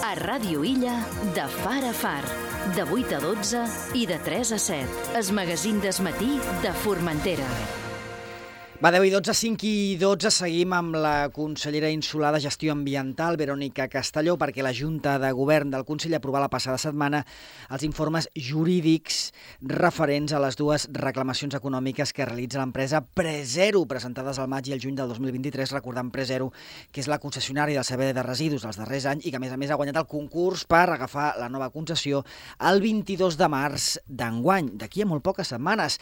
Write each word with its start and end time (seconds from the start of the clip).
A 0.00 0.14
Ràdio 0.16 0.62
Illa, 0.64 0.94
de 1.36 1.44
far 1.60 1.82
a 1.84 1.92
far. 1.92 2.22
De 2.76 2.86
8 2.88 3.18
a 3.18 3.20
12 3.20 3.60
i 4.00 4.06
de 4.08 4.16
3 4.24 4.54
a 4.56 4.58
7. 4.64 5.04
Es 5.20 5.30
magazín 5.36 5.84
d'esmatí 5.84 6.32
de 6.64 6.72
Formentera. 6.86 7.50
Va, 8.80 8.88
10 8.88 9.04
i 9.04 9.10
12, 9.12 9.34
5 9.36 9.66
i 9.68 9.96
12, 10.00 10.30
seguim 10.32 10.70
amb 10.72 10.94
la 10.96 11.28
consellera 11.36 11.90
insular 11.92 12.30
de 12.32 12.38
Gestió 12.40 12.72
Ambiental, 12.72 13.36
Verònica 13.36 13.90
Castelló, 13.92 14.38
perquè 14.40 14.64
la 14.64 14.72
Junta 14.72 15.18
de 15.20 15.28
Govern 15.36 15.68
del 15.74 15.84
Consell 15.84 16.16
aprovà 16.16 16.40
la 16.40 16.48
passada 16.48 16.80
setmana 16.80 17.20
els 17.68 17.84
informes 17.84 18.30
jurídics 18.32 19.34
referents 19.60 20.32
a 20.32 20.40
les 20.40 20.56
dues 20.56 20.88
reclamacions 20.96 21.58
econòmiques 21.60 22.14
que 22.16 22.24
realitza 22.24 22.62
l'empresa 22.64 23.04
Prezero, 23.04 23.84
presentades 23.84 24.40
al 24.40 24.48
maig 24.48 24.72
i 24.72 24.78
el 24.78 24.80
juny 24.80 24.96
del 24.96 25.12
2023, 25.12 25.76
recordant 25.76 26.08
Prezero, 26.08 26.48
que 26.88 27.04
és 27.04 27.12
la 27.12 27.20
concessionària 27.20 27.82
del 27.84 27.90
servei 27.92 28.16
de 28.16 28.24
residus 28.24 28.64
dels 28.64 28.80
darrers 28.80 29.12
anys 29.12 29.28
i 29.28 29.28
que, 29.28 29.36
a 29.36 29.44
més 29.44 29.52
a 29.52 29.60
més, 29.60 29.68
ha 29.68 29.76
guanyat 29.76 30.00
el 30.00 30.08
concurs 30.08 30.64
per 30.64 30.86
agafar 30.86 31.34
la 31.36 31.52
nova 31.52 31.68
concessió 31.68 32.24
el 32.72 32.80
22 32.80 33.36
de 33.36 33.56
març 33.60 33.98
d'enguany, 34.08 34.78
d'aquí 34.80 35.04
a 35.04 35.12
molt 35.12 35.28
poques 35.28 35.52
setmanes. 35.52 36.00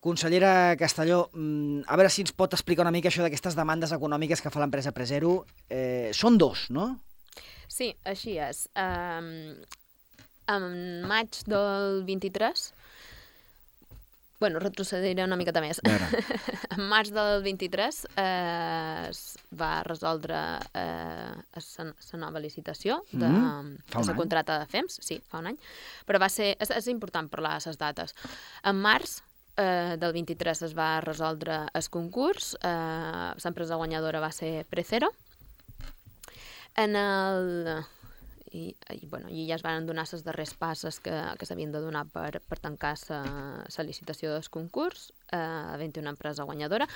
Consellera 0.00 0.76
Castelló, 0.78 1.30
mm, 1.32 1.86
a 1.86 1.96
veure 1.96 2.10
si 2.10 2.22
ens 2.22 2.34
pot 2.36 2.52
explicar 2.54 2.84
una 2.84 2.94
mica 2.94 3.08
això 3.08 3.24
d'aquestes 3.24 3.56
demandes 3.58 3.92
econòmiques 3.96 4.42
que 4.42 4.52
fa 4.52 4.62
l'empresa 4.62 4.92
Presero. 4.92 5.44
Eh, 5.68 6.10
són 6.14 6.38
dos, 6.38 6.68
no? 6.70 7.00
Sí, 7.66 7.94
així 8.04 8.38
és. 8.38 8.68
Um, 8.76 9.56
en 10.56 10.66
maig 11.08 11.42
del 11.50 12.04
23 12.06 12.72
Bueno, 14.38 14.58
retrocediré 14.60 15.24
una 15.24 15.36
miqueta 15.40 15.62
més. 15.64 15.78
en 16.74 16.82
març 16.90 17.08
del 17.14 17.40
23 17.44 18.00
eh, 18.20 19.06
es 19.08 19.20
va 19.56 19.70
resoldre 19.86 20.40
eh, 20.76 21.62
la 21.72 22.20
nova 22.20 22.42
licitació 22.44 22.98
de, 23.12 23.30
mm, 23.30 23.70
de 23.94 24.04
la 24.10 24.16
contrata 24.18 24.58
de 24.60 24.66
FEMS, 24.68 24.98
sí, 25.00 25.22
fa 25.24 25.40
un 25.40 25.54
any, 25.54 25.56
però 26.04 26.20
va 26.20 26.28
ser, 26.28 26.50
és, 26.60 26.74
és 26.82 26.90
important 26.92 27.30
parlar 27.32 27.54
de 27.56 27.70
les 27.70 27.80
dates. 27.80 28.12
En 28.62 28.76
març 28.76 29.22
eh, 29.56 29.96
del 29.98 30.12
23 30.12 30.62
es 30.68 30.74
va 30.76 31.00
resoldre 31.00 31.64
el 31.72 31.88
concurs, 31.90 32.54
eh, 32.62 33.32
l'empresa 33.42 33.78
guanyadora 33.80 34.20
va 34.20 34.32
ser 34.32 34.64
Precero. 34.66 35.12
En 36.76 36.96
el... 36.96 37.84
I, 38.56 38.70
i, 38.94 39.06
bueno, 39.10 39.28
i 39.28 39.42
ja 39.48 39.56
es 39.58 39.62
van 39.64 39.84
donar 39.84 40.06
les 40.08 40.22
darreres 40.24 40.54
passes 40.56 41.00
que, 41.02 41.12
que 41.36 41.44
s'havien 41.48 41.72
de 41.74 41.80
donar 41.82 42.04
per, 42.08 42.38
per 42.40 42.56
tancar 42.62 42.94
la 43.10 43.84
licitació 43.84 44.30
del 44.32 44.46
concurs, 44.48 45.10
eh, 45.28 45.36
havent 45.36 45.98
una 46.00 46.14
empresa 46.14 46.46
guanyadora. 46.46 46.86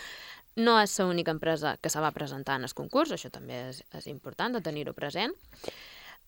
No 0.56 0.78
és 0.81 0.94
l'única 1.03 1.34
empresa 1.34 1.75
que 1.83 1.91
se 1.92 2.00
va 2.00 2.14
presentar 2.16 2.56
en 2.56 2.64
el 2.69 2.75
concurs, 2.75 3.12
això 3.12 3.33
també 3.34 3.58
és, 3.69 3.83
és 3.98 4.08
important 4.08 4.56
de 4.56 4.62
tenir-ho 4.64 4.94
present. 4.97 5.34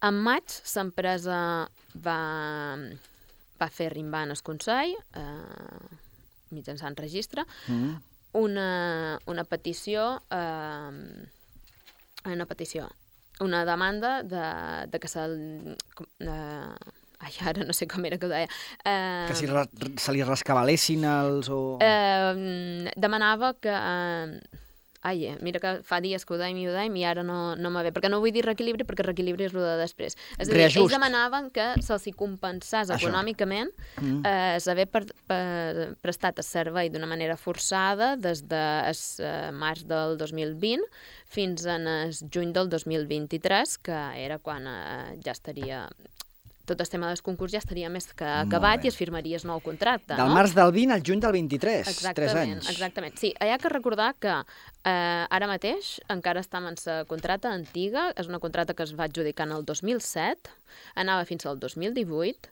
En 0.03 0.19
maig, 0.19 0.59
l'empresa 0.75 1.39
va, 2.05 2.21
va 3.63 3.69
fer 3.71 3.93
rimbar 3.95 4.25
en 4.27 4.35
el 4.35 4.43
Consell, 4.43 4.97
eh, 5.15 6.02
mitjançant 6.53 6.99
registre, 7.01 7.45
mm. 7.69 7.93
una, 8.41 8.71
una 9.27 9.45
petició, 9.45 10.09
eh, 10.31 10.91
una 12.33 12.49
petició, 12.49 12.89
una 13.43 13.65
demanda 13.69 14.23
de, 14.23 14.47
de 14.93 15.01
que 15.03 15.11
se... 15.11 15.29
Eh, 16.21 16.91
ai, 17.23 17.35
ara 17.47 17.65
no 17.67 17.75
sé 17.77 17.87
com 17.91 18.05
era 18.07 18.19
que 18.19 18.27
ho 18.27 18.33
deia. 18.33 18.51
Eh, 18.85 19.27
que 19.31 19.39
si 19.39 19.49
se 19.49 20.15
li 20.15 20.25
rescabalessin 20.27 21.07
els... 21.09 21.51
O... 21.53 21.79
Eh, 21.83 22.91
demanava 22.97 23.55
que... 23.61 23.73
Eh, 23.73 24.61
ai, 25.03 25.27
eh, 25.27 25.37
mira 25.43 25.61
que 25.63 25.73
fa 25.87 26.01
dies 26.01 26.25
que 26.25 26.35
ho 26.35 26.39
dèiem 26.41 26.59
i 26.63 26.67
ho 26.71 26.75
dèiem 26.75 26.97
i 27.01 27.05
ara 27.09 27.25
no, 27.27 27.55
no 27.59 27.73
me 27.75 27.83
ve, 27.83 27.93
perquè 27.95 28.11
no 28.11 28.21
vull 28.23 28.33
dir 28.35 28.45
reequilibri 28.47 28.87
perquè 28.87 29.07
reequilibri 29.07 29.49
és 29.49 29.57
el 29.57 29.65
de 29.65 29.77
després. 29.81 30.17
És 30.39 30.47
a 30.47 30.51
dir, 30.51 30.61
Reajust. 30.61 30.81
ells 30.85 30.95
demanaven 30.95 31.51
que 31.55 31.69
se'ls 31.83 32.07
compensés 32.19 32.89
Això. 32.89 33.01
econòmicament 33.01 33.73
mm. 34.01 34.23
eh, 34.29 34.71
haver 34.73 34.87
per, 34.93 35.05
per, 35.29 35.89
prestat 36.05 36.39
el 36.39 36.47
servei 36.47 36.91
d'una 36.93 37.11
manera 37.11 37.37
forçada 37.37 38.15
des 38.17 38.45
de 38.49 38.63
es, 38.89 39.03
eh, 39.21 39.51
març 39.53 39.85
del 39.91 40.17
2020 40.21 40.87
fins 41.33 41.67
en 41.67 41.89
el 41.89 42.13
juny 42.13 42.53
del 42.55 42.69
2023, 42.71 43.79
que 43.83 44.01
era 44.23 44.39
quan 44.39 44.69
eh, 44.69 45.19
ja 45.25 45.35
estaria 45.35 45.87
tot 46.67 46.81
el 46.81 46.89
tema 46.89 47.09
del 47.11 47.21
concurs 47.25 47.55
ja 47.55 47.61
estaria 47.63 47.91
més 47.93 48.09
que 48.17 48.27
acabat 48.27 48.85
i 48.85 48.91
es 48.93 48.99
firmaria 48.99 49.39
el 49.41 49.47
nou 49.49 49.61
contracte. 49.65 50.15
Del 50.15 50.31
no? 50.31 50.37
març 50.37 50.55
del 50.57 50.73
20 50.75 50.97
al 50.97 51.05
juny 51.07 51.23
del 51.25 51.35
23, 51.39 51.91
exactament, 51.93 52.33
3 52.33 52.43
anys. 52.43 52.71
Exactament, 52.73 53.19
sí. 53.21 53.33
Hi 53.43 53.53
ha 53.53 53.59
que 53.63 53.73
recordar 53.73 54.13
que 54.23 54.33
eh, 54.33 54.93
ara 54.93 55.51
mateix 55.51 55.97
encara 56.13 56.43
estem 56.45 56.69
en 56.71 56.79
la 56.87 57.03
contrata 57.11 57.53
antiga, 57.53 58.11
és 58.17 58.31
una 58.31 58.41
contrata 58.43 58.77
que 58.79 58.87
es 58.87 58.95
va 58.99 59.09
adjudicar 59.11 59.49
en 59.49 59.57
el 59.59 59.67
2007, 59.69 60.55
anava 60.95 61.27
fins 61.29 61.47
al 61.47 61.59
2018, 61.63 62.51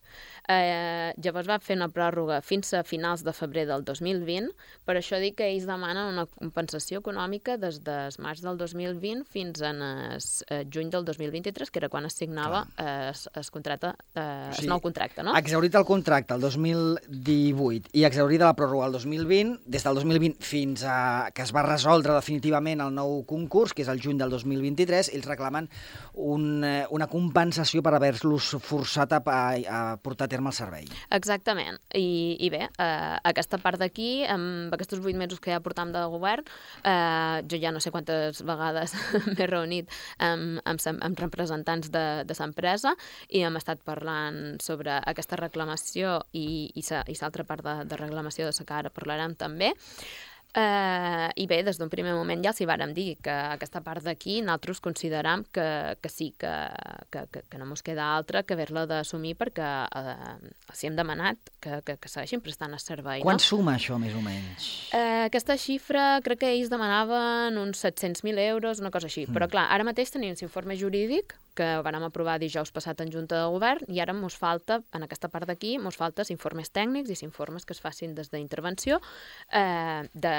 eh, 0.50 1.12
llavors 1.22 1.48
va 1.48 1.58
fer 1.62 1.76
una 1.78 1.88
pròrroga 1.92 2.40
fins 2.44 2.72
a 2.74 2.82
finals 2.86 3.24
de 3.26 3.34
febrer 3.36 3.66
del 3.68 3.84
2020, 3.86 4.50
per 4.86 4.96
això 4.98 5.20
dic 5.22 5.38
que 5.40 5.48
ells 5.50 5.66
demanen 5.68 6.10
una 6.12 6.26
compensació 6.26 7.00
econòmica 7.02 7.56
des 7.60 7.80
de 7.86 7.98
març 8.22 8.42
del 8.44 8.58
2020 8.60 9.24
fins 9.30 9.62
a 9.62 9.72
eh, 9.74 10.62
juny 10.72 10.90
del 10.90 11.06
2023, 11.06 11.70
que 11.70 11.82
era 11.82 11.90
quan 11.92 12.08
es 12.08 12.18
signava 12.18 12.64
eh, 12.76 13.10
es, 13.10 13.26
es 13.36 13.50
contracte 13.50 13.92
eh, 14.14 14.50
el 14.58 14.68
nou 14.70 14.82
contracte, 14.82 15.24
no? 15.26 15.34
Exaurit 15.38 15.76
el 15.78 15.86
contracte 15.88 16.34
el 16.34 16.42
2018 16.44 17.94
i 17.96 18.04
exaurida 18.08 18.48
la 18.50 18.56
pròrroga 18.58 18.88
el 18.88 18.96
2020, 18.98 19.60
des 19.70 19.86
del 19.86 20.00
2020 20.00 20.44
fins 20.44 20.84
a 20.84 21.30
que 21.34 21.44
es 21.44 21.54
va 21.54 21.64
resoldre 21.66 22.16
definitivament 22.16 22.82
el 22.84 22.94
nou 22.94 23.20
concurs, 23.28 23.74
que 23.74 23.84
és 23.84 23.90
el 23.92 24.02
juny 24.02 24.18
del 24.20 24.32
2023, 24.32 25.12
ells 25.14 25.28
reclamen 25.28 25.68
un, 26.14 26.64
eh, 26.64 26.84
una 26.90 27.08
compensació 27.10 27.82
per 27.84 27.94
haver-los 28.10 28.50
forçat 28.64 29.12
a, 29.14 29.20
a, 29.24 29.40
a 29.70 29.80
portar 30.02 30.26
a 30.26 30.32
terme 30.32 30.50
el 30.50 30.56
servei. 30.56 30.86
Exactament. 31.14 31.78
I, 31.94 32.36
i 32.42 32.50
bé, 32.52 32.66
eh, 32.68 33.16
aquesta 33.30 33.60
part 33.62 33.80
d'aquí, 33.80 34.24
amb 34.28 34.74
aquests 34.74 35.00
vuit 35.02 35.16
mesos 35.18 35.40
que 35.40 35.54
ja 35.54 35.62
portam 35.64 35.94
de 35.94 36.02
govern, 36.12 36.46
eh, 36.84 37.42
jo 37.50 37.60
ja 37.62 37.72
no 37.72 37.80
sé 37.80 37.92
quantes 37.94 38.42
vegades 38.46 38.94
m'he 39.34 39.48
reunit 39.48 39.90
amb, 40.18 40.60
amb, 40.64 40.82
amb 40.90 41.22
representants 41.24 41.90
de, 41.94 42.06
de 42.26 42.38
l'empresa 42.40 42.94
i 43.28 43.44
hem 43.44 43.58
estat 43.60 43.84
parlant 43.86 44.58
sobre 44.62 44.96
aquesta 44.98 45.38
reclamació 45.40 46.20
i, 46.32 46.70
i 46.74 46.84
l'altra 47.20 47.44
part 47.44 47.64
de, 47.64 47.76
de 47.86 48.00
reclamació 48.00 48.48
de 48.48 48.56
la 48.56 48.66
que 48.66 48.76
ara 48.82 48.92
parlarem 48.94 49.36
també. 49.38 49.74
Uh, 50.50 51.30
I 51.38 51.44
bé, 51.46 51.60
des 51.62 51.78
d'un 51.78 51.90
primer 51.92 52.10
moment 52.16 52.40
ja 52.42 52.50
els 52.50 52.58
hi 52.58 52.66
vàrem 52.66 52.90
dir 52.94 53.12
que 53.22 53.30
aquesta 53.54 53.84
part 53.86 54.02
d'aquí 54.02 54.40
nosaltres 54.42 54.80
consideram 54.82 55.44
que, 55.54 55.66
que 56.02 56.10
sí, 56.10 56.32
que, 56.34 56.50
que, 57.14 57.22
que, 57.38 57.60
no 57.60 57.68
ens 57.68 57.84
queda 57.86 58.08
altra 58.16 58.42
que 58.42 58.56
haver-la 58.56 58.82
d'assumir 58.90 59.36
perquè 59.38 59.68
uh, 59.86 60.34
els 60.72 60.82
hem 60.82 60.96
demanat 60.98 61.52
que, 61.62 61.78
que, 61.86 61.94
que 62.02 62.10
segueixin 62.10 62.42
prestant 62.42 62.74
el 62.74 62.82
servei. 62.82 63.22
Quan 63.22 63.38
no? 63.38 63.44
suma 63.44 63.76
això, 63.78 64.00
més 64.02 64.16
o 64.18 64.24
menys? 64.24 64.66
Uh, 64.90 65.28
aquesta 65.28 65.54
xifra 65.54 66.08
crec 66.26 66.42
que 66.42 66.50
ells 66.56 66.72
demanaven 66.72 67.60
uns 67.60 67.84
700.000 67.84 68.42
euros, 68.48 68.82
una 68.82 68.90
cosa 68.90 69.06
així. 69.06 69.28
Mm. 69.28 69.36
Però 69.36 69.50
clar, 69.52 69.68
ara 69.70 69.86
mateix 69.86 70.10
tenim 70.10 70.34
l'informe 70.34 70.74
jurídic 70.80 71.36
que 71.54 71.66
vam 71.84 72.04
aprovar 72.06 72.38
dijous 72.40 72.70
passat 72.74 73.00
en 73.02 73.10
Junta 73.12 73.38
de 73.38 73.48
Govern 73.52 73.88
i 73.92 74.00
ara 74.02 74.14
ens 74.14 74.36
falta, 74.38 74.80
en 74.96 75.04
aquesta 75.06 75.28
part 75.32 75.48
d'aquí, 75.48 75.74
ens 75.78 75.98
falta 75.98 76.24
informes 76.30 76.70
tècnics 76.70 77.10
i 77.10 77.26
informes 77.26 77.66
que 77.66 77.74
es 77.74 77.82
facin 77.82 78.14
des 78.14 78.30
d'intervenció 78.30 79.00
eh, 79.52 80.06
de 80.12 80.34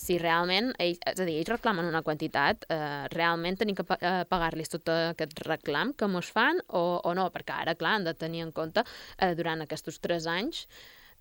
si 0.00 0.18
realment, 0.18 0.72
ells, 0.78 1.00
és 1.06 1.20
a 1.20 1.28
dir, 1.28 1.38
ells 1.40 1.52
reclamen 1.52 1.88
una 1.90 2.02
quantitat, 2.02 2.66
eh, 2.68 3.06
realment 3.14 3.58
tenim 3.60 3.78
que 3.78 3.86
eh, 4.00 4.24
pagar-los 4.28 4.72
tot 4.76 4.92
aquest 4.94 5.44
reclam 5.46 5.94
que 5.94 6.08
ens 6.08 6.30
fan 6.32 6.60
o, 6.68 7.00
o 7.04 7.14
no, 7.14 7.28
perquè 7.34 7.60
ara, 7.64 7.76
clar, 7.78 7.98
han 7.98 8.08
de 8.08 8.14
tenir 8.18 8.44
en 8.46 8.52
compte 8.52 8.84
eh, 9.18 9.34
durant 9.38 9.64
aquests 9.64 10.00
tres 10.00 10.28
anys 10.30 10.66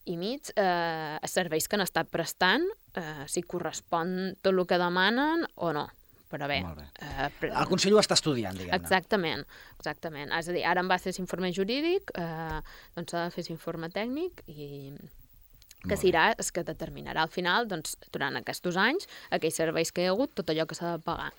i 0.05 0.17
mig, 0.19 0.51
eh, 0.59 1.17
serveis 1.31 1.67
que 1.67 1.77
han 1.77 1.85
estat 1.85 2.09
prestant, 2.11 2.65
eh, 2.99 3.23
si 3.27 3.43
correspon 3.43 4.35
tot 4.41 4.53
el 4.53 4.65
que 4.67 4.79
demanen 4.81 5.47
o 5.55 5.71
no 5.75 5.87
però 6.33 6.49
bé... 6.49 6.59
bé. 6.65 6.85
Eh. 7.05 7.29
El 7.51 7.67
Consell 7.69 7.93
ho 7.93 8.01
està 8.01 8.17
estudiant, 8.17 8.57
diguem-ne. 8.57 8.79
Exactament, 8.79 9.43
exactament. 9.77 10.33
És 10.33 10.49
a 10.49 10.55
dir, 10.55 10.63
ara 10.65 10.81
em 10.81 10.89
va 10.89 10.97
fer 11.01 11.13
l'informe 11.13 11.51
jurídic, 11.53 12.13
eh, 12.17 12.61
doncs 12.97 13.13
s'ha 13.13 13.27
de 13.27 13.35
fer 13.35 13.45
l'informe 13.49 13.91
tècnic 13.93 14.41
i 14.49 14.95
que 15.83 15.97
serà 15.99 16.29
el 16.31 16.51
que 16.55 16.63
determinarà 16.63 17.25
al 17.25 17.31
final, 17.31 17.67
doncs, 17.67 17.97
durant 18.15 18.39
aquests 18.39 18.77
anys, 18.79 19.09
aquells 19.35 19.59
serveis 19.59 19.91
que 19.91 20.05
hi 20.05 20.07
ha 20.07 20.13
hagut, 20.15 20.31
tot 20.39 20.49
allò 20.49 20.65
que 20.65 20.77
s'ha 20.79 20.95
de 20.95 21.03
pagar. 21.03 21.31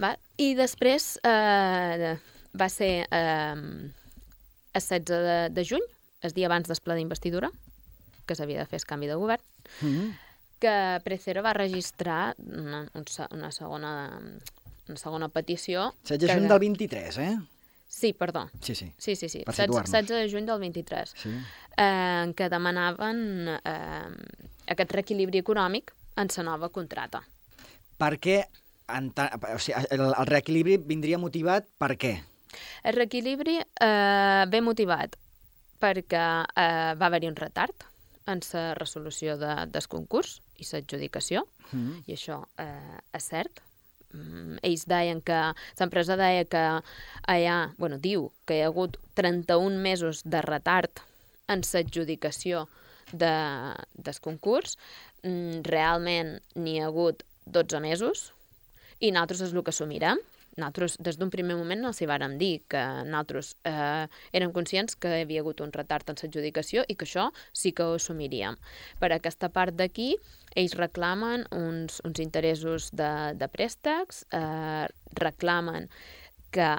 Va? 0.00 0.14
I 0.40 0.52
després 0.58 1.14
eh, 1.26 2.14
va 2.60 2.68
ser 2.72 2.92
eh, 3.08 3.56
el 3.56 4.84
16 4.86 5.08
de, 5.08 5.36
de 5.56 5.66
juny, 5.66 5.86
el 6.22 6.36
dia 6.36 6.50
abans 6.52 6.68
del 6.68 6.84
ple 6.84 7.00
d'investidura, 7.00 7.50
que 8.28 8.36
s'havia 8.36 8.62
de 8.62 8.70
fer 8.70 8.84
el 8.84 8.90
canvi 8.92 9.08
de 9.10 9.16
govern, 9.18 9.42
mm 9.80 9.94
-hmm 9.94 10.18
que 10.60 11.00
Precero 11.04 11.42
va 11.42 11.54
registrar 11.56 12.34
una, 12.38 12.84
una, 12.94 13.50
segona, 13.50 13.94
una 14.88 15.00
segona 15.00 15.28
petició... 15.28 15.94
16 16.04 16.20
de 16.20 16.34
juny 16.34 16.48
del 16.48 16.58
23, 16.58 17.18
eh? 17.18 17.38
Sí, 17.90 18.12
perdó. 18.12 18.48
Sí, 18.60 18.76
sí. 18.76 18.92
Sí, 18.98 19.16
sí, 19.16 19.28
sí. 19.28 19.42
16, 19.46 19.90
16 19.90 20.08
de 20.08 20.30
juny 20.30 20.46
del 20.46 20.60
23. 20.60 21.14
Sí. 21.16 21.32
Eh, 21.76 22.32
què 22.38 22.48
demanaven 22.52 23.50
eh, 23.58 24.10
aquest 24.70 24.94
reequilibri 24.94 25.42
econòmic 25.42 25.90
en 26.20 26.30
la 26.36 26.44
nova 26.46 26.70
contrata. 26.70 27.24
Per 27.98 28.14
què? 28.22 28.42
En 28.90 29.10
o 29.14 29.58
sigui, 29.58 29.78
el, 29.94 30.06
el 30.10 30.28
reequilibri 30.28 30.76
vindria 30.82 31.18
motivat 31.18 31.66
per 31.78 31.94
què? 31.98 32.14
El 32.82 32.96
reequilibri 32.96 33.58
eh, 33.60 34.44
ve 34.50 34.60
motivat 34.62 35.16
perquè 35.80 36.24
eh, 36.44 36.92
va 36.98 37.08
haver-hi 37.08 37.30
un 37.30 37.38
retard 37.38 37.86
en 38.30 38.42
la 38.52 38.64
resolució 38.78 39.36
de, 39.40 39.52
del 39.70 39.86
concurs 39.88 40.40
i 40.60 40.68
l'adjudicació, 40.68 41.44
mm. 41.72 42.04
i 42.06 42.16
això 42.16 42.40
eh, 42.60 42.98
és 43.16 43.28
cert. 43.32 43.62
Mm, 44.12 44.58
ells 44.66 44.86
deien 44.90 45.20
que, 45.22 45.38
l'empresa 45.78 46.18
deia 46.18 46.46
que 46.50 46.64
hi 47.30 47.46
ha, 47.46 47.58
bueno, 47.78 48.00
diu 48.02 48.28
que 48.46 48.58
hi 48.58 48.64
ha 48.64 48.70
hagut 48.72 48.98
31 49.18 49.78
mesos 49.80 50.24
de 50.26 50.42
retard 50.46 51.02
en 51.50 51.62
l'adjudicació 51.66 52.66
de, 53.12 53.34
del 53.94 54.20
concurs. 54.22 54.76
Mm, 55.22 55.62
realment 55.66 56.38
n'hi 56.56 56.78
ha 56.80 56.90
hagut 56.90 57.24
12 57.46 57.80
mesos 57.82 58.30
i 59.00 59.10
nosaltres 59.12 59.48
és 59.48 59.54
el 59.54 59.64
que 59.64 59.72
assumirem 59.72 60.20
nosaltres 60.56 60.96
des 60.98 61.18
d'un 61.18 61.30
primer 61.30 61.56
moment 61.58 61.84
els 61.88 62.00
hi 62.00 62.08
vàrem 62.10 62.36
dir 62.40 62.62
que 62.70 62.82
nosaltres 63.06 63.54
eh, 63.68 64.06
érem 64.32 64.52
conscients 64.52 64.96
que 64.96 65.12
hi 65.18 65.24
havia 65.24 65.44
hagut 65.44 65.62
un 65.64 65.72
retard 65.72 66.10
en 66.10 66.18
l'adjudicació 66.20 66.84
i 66.88 66.96
que 66.96 67.06
això 67.08 67.30
sí 67.52 67.72
que 67.72 67.86
ho 67.86 67.96
assumiríem. 67.98 68.58
Per 69.00 69.12
aquesta 69.14 69.50
part 69.52 69.76
d'aquí, 69.76 70.14
ells 70.56 70.76
reclamen 70.78 71.46
uns, 71.54 72.00
uns 72.04 72.22
interessos 72.22 72.90
de, 72.92 73.10
de 73.38 73.48
préstecs, 73.48 74.24
eh, 74.34 74.86
reclamen 75.20 75.90
que 76.50 76.74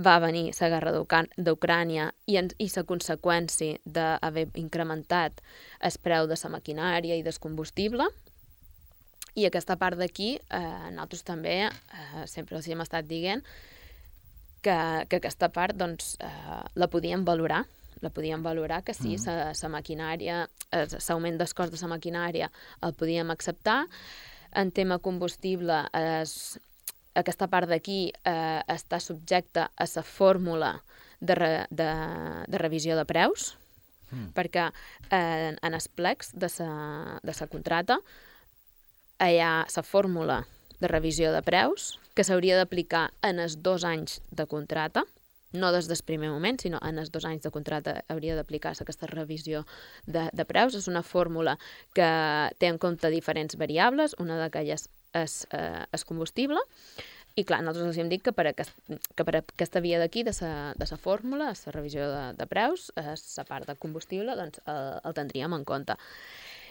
va 0.00 0.18
venir 0.22 0.50
la 0.56 0.68
guerra 0.72 0.92
d'Ucrània 1.36 2.10
i, 2.26 2.38
i 2.38 2.68
la 2.74 2.84
conseqüència 2.88 3.78
d'haver 3.84 4.48
incrementat 4.54 5.42
el 5.80 5.98
preu 6.02 6.26
de 6.30 6.38
la 6.42 6.52
maquinària 6.56 7.18
i 7.18 7.24
del 7.26 7.38
combustible, 7.38 8.08
i 9.38 9.46
aquesta 9.46 9.76
part 9.78 9.98
d'aquí, 10.00 10.34
eh, 10.38 10.62
nosaltres 10.94 11.26
també 11.26 11.56
eh, 11.66 12.24
sempre 12.26 12.58
els 12.58 12.68
hem 12.68 12.82
estat 12.82 13.06
dient 13.06 13.44
que, 14.62 14.78
que 15.08 15.20
aquesta 15.20 15.50
part 15.52 15.76
doncs, 15.76 16.16
eh, 16.20 16.62
la 16.74 16.88
podíem 16.90 17.24
valorar, 17.24 17.64
la 18.00 18.10
podíem 18.10 18.42
valorar 18.42 18.82
que 18.82 18.94
sí, 18.94 19.16
la 19.26 19.52
mm. 19.52 19.70
maquinària, 19.74 20.40
l'augment 20.72 21.38
del 21.38 21.54
cost 21.54 21.74
de 21.74 21.80
la 21.82 21.92
maquinària 21.94 22.50
el 22.82 22.94
podíem 22.96 23.30
acceptar. 23.30 23.84
En 24.56 24.72
tema 24.74 24.98
combustible, 24.98 25.84
es, 25.94 26.58
aquesta 27.14 27.46
part 27.50 27.68
d'aquí 27.70 28.10
eh, 28.24 28.60
està 28.72 28.98
subjecta 29.00 29.68
a 29.76 29.86
la 29.94 30.02
fórmula 30.02 30.72
de, 31.20 31.34
re, 31.34 31.52
de, 31.70 31.90
de 32.48 32.58
revisió 32.58 32.96
de 32.96 33.04
preus, 33.04 33.54
mm. 34.10 34.32
perquè 34.34 34.70
eh, 35.10 35.54
en 35.54 35.76
els 35.76 35.88
plecs 35.88 36.32
de 36.34 36.50
la 36.58 37.20
de 37.22 37.48
contrata 37.52 38.00
hi 39.20 39.38
ha 39.40 39.66
la 39.68 39.82
fórmula 39.84 40.44
de 40.80 40.88
revisió 40.88 41.32
de 41.32 41.42
preus 41.44 41.98
que 42.16 42.24
s'hauria 42.24 42.56
d'aplicar 42.56 43.10
en 43.26 43.38
els 43.38 43.58
dos 43.62 43.84
anys 43.84 44.20
de 44.32 44.46
contrata, 44.48 45.04
no 45.52 45.72
des 45.74 45.88
del 45.90 46.00
primer 46.06 46.30
moment, 46.30 46.60
sinó 46.62 46.78
en 46.86 46.98
els 47.02 47.10
dos 47.10 47.26
anys 47.26 47.42
de 47.42 47.50
contrata 47.50 48.00
hauria 48.08 48.36
d'aplicar-se 48.38 48.84
aquesta 48.84 49.08
revisió 49.10 49.64
de, 50.06 50.28
de 50.32 50.44
preus. 50.46 50.76
És 50.78 50.88
una 50.88 51.02
fórmula 51.02 51.56
que 51.94 52.10
té 52.58 52.70
en 52.70 52.78
compte 52.78 53.10
diferents 53.10 53.58
variables, 53.58 54.14
una 54.22 54.38
d'aquelles 54.38 54.88
és, 55.12 55.40
eh, 55.50 55.84
és 55.90 56.06
combustible, 56.06 56.62
i 57.38 57.44
clar, 57.46 57.60
nosaltres 57.62 57.92
els 57.92 57.98
hem 58.02 58.10
dit 58.10 58.22
que 58.22 58.32
per, 58.34 58.48
aquest, 58.50 58.74
que 59.16 59.24
per 59.26 59.36
aquesta 59.40 59.82
via 59.82 60.00
d'aquí, 60.02 60.24
de 60.26 60.34
la 60.42 60.98
fórmula, 60.98 61.52
la 61.54 61.74
revisió 61.74 62.08
de, 62.10 62.22
de 62.38 62.46
preus, 62.50 62.90
la 62.96 63.44
part 63.46 63.68
de 63.70 63.76
combustible, 63.78 64.34
doncs 64.38 64.62
el, 64.66 64.98
el 65.04 65.16
tindríem 65.18 65.54
en 65.54 65.64
compte. 65.64 65.96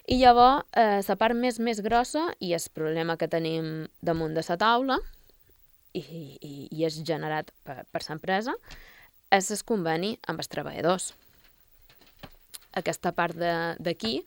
I 0.10 0.18
llavors, 0.18 0.66
eh, 0.74 1.02
la 1.06 1.16
part 1.22 1.38
més, 1.38 1.60
més 1.62 1.82
grossa, 1.86 2.32
i 2.42 2.54
el 2.58 2.66
problema 2.74 3.16
que 3.18 3.28
tenim 3.30 3.88
damunt 4.02 4.34
de 4.34 4.42
la 4.48 4.58
taula, 4.58 4.98
i, 5.94 6.02
i, 6.02 6.68
i 6.72 6.86
és 6.86 6.98
generat 7.06 7.52
per, 7.66 7.84
per 7.92 8.02
l'empresa, 8.08 8.56
és 9.30 9.52
el 9.54 9.62
conveni 9.70 10.16
amb 10.28 10.42
els 10.42 10.50
treballadors. 10.50 11.12
Aquesta 12.82 13.12
part 13.14 13.38
d'aquí, 13.38 14.24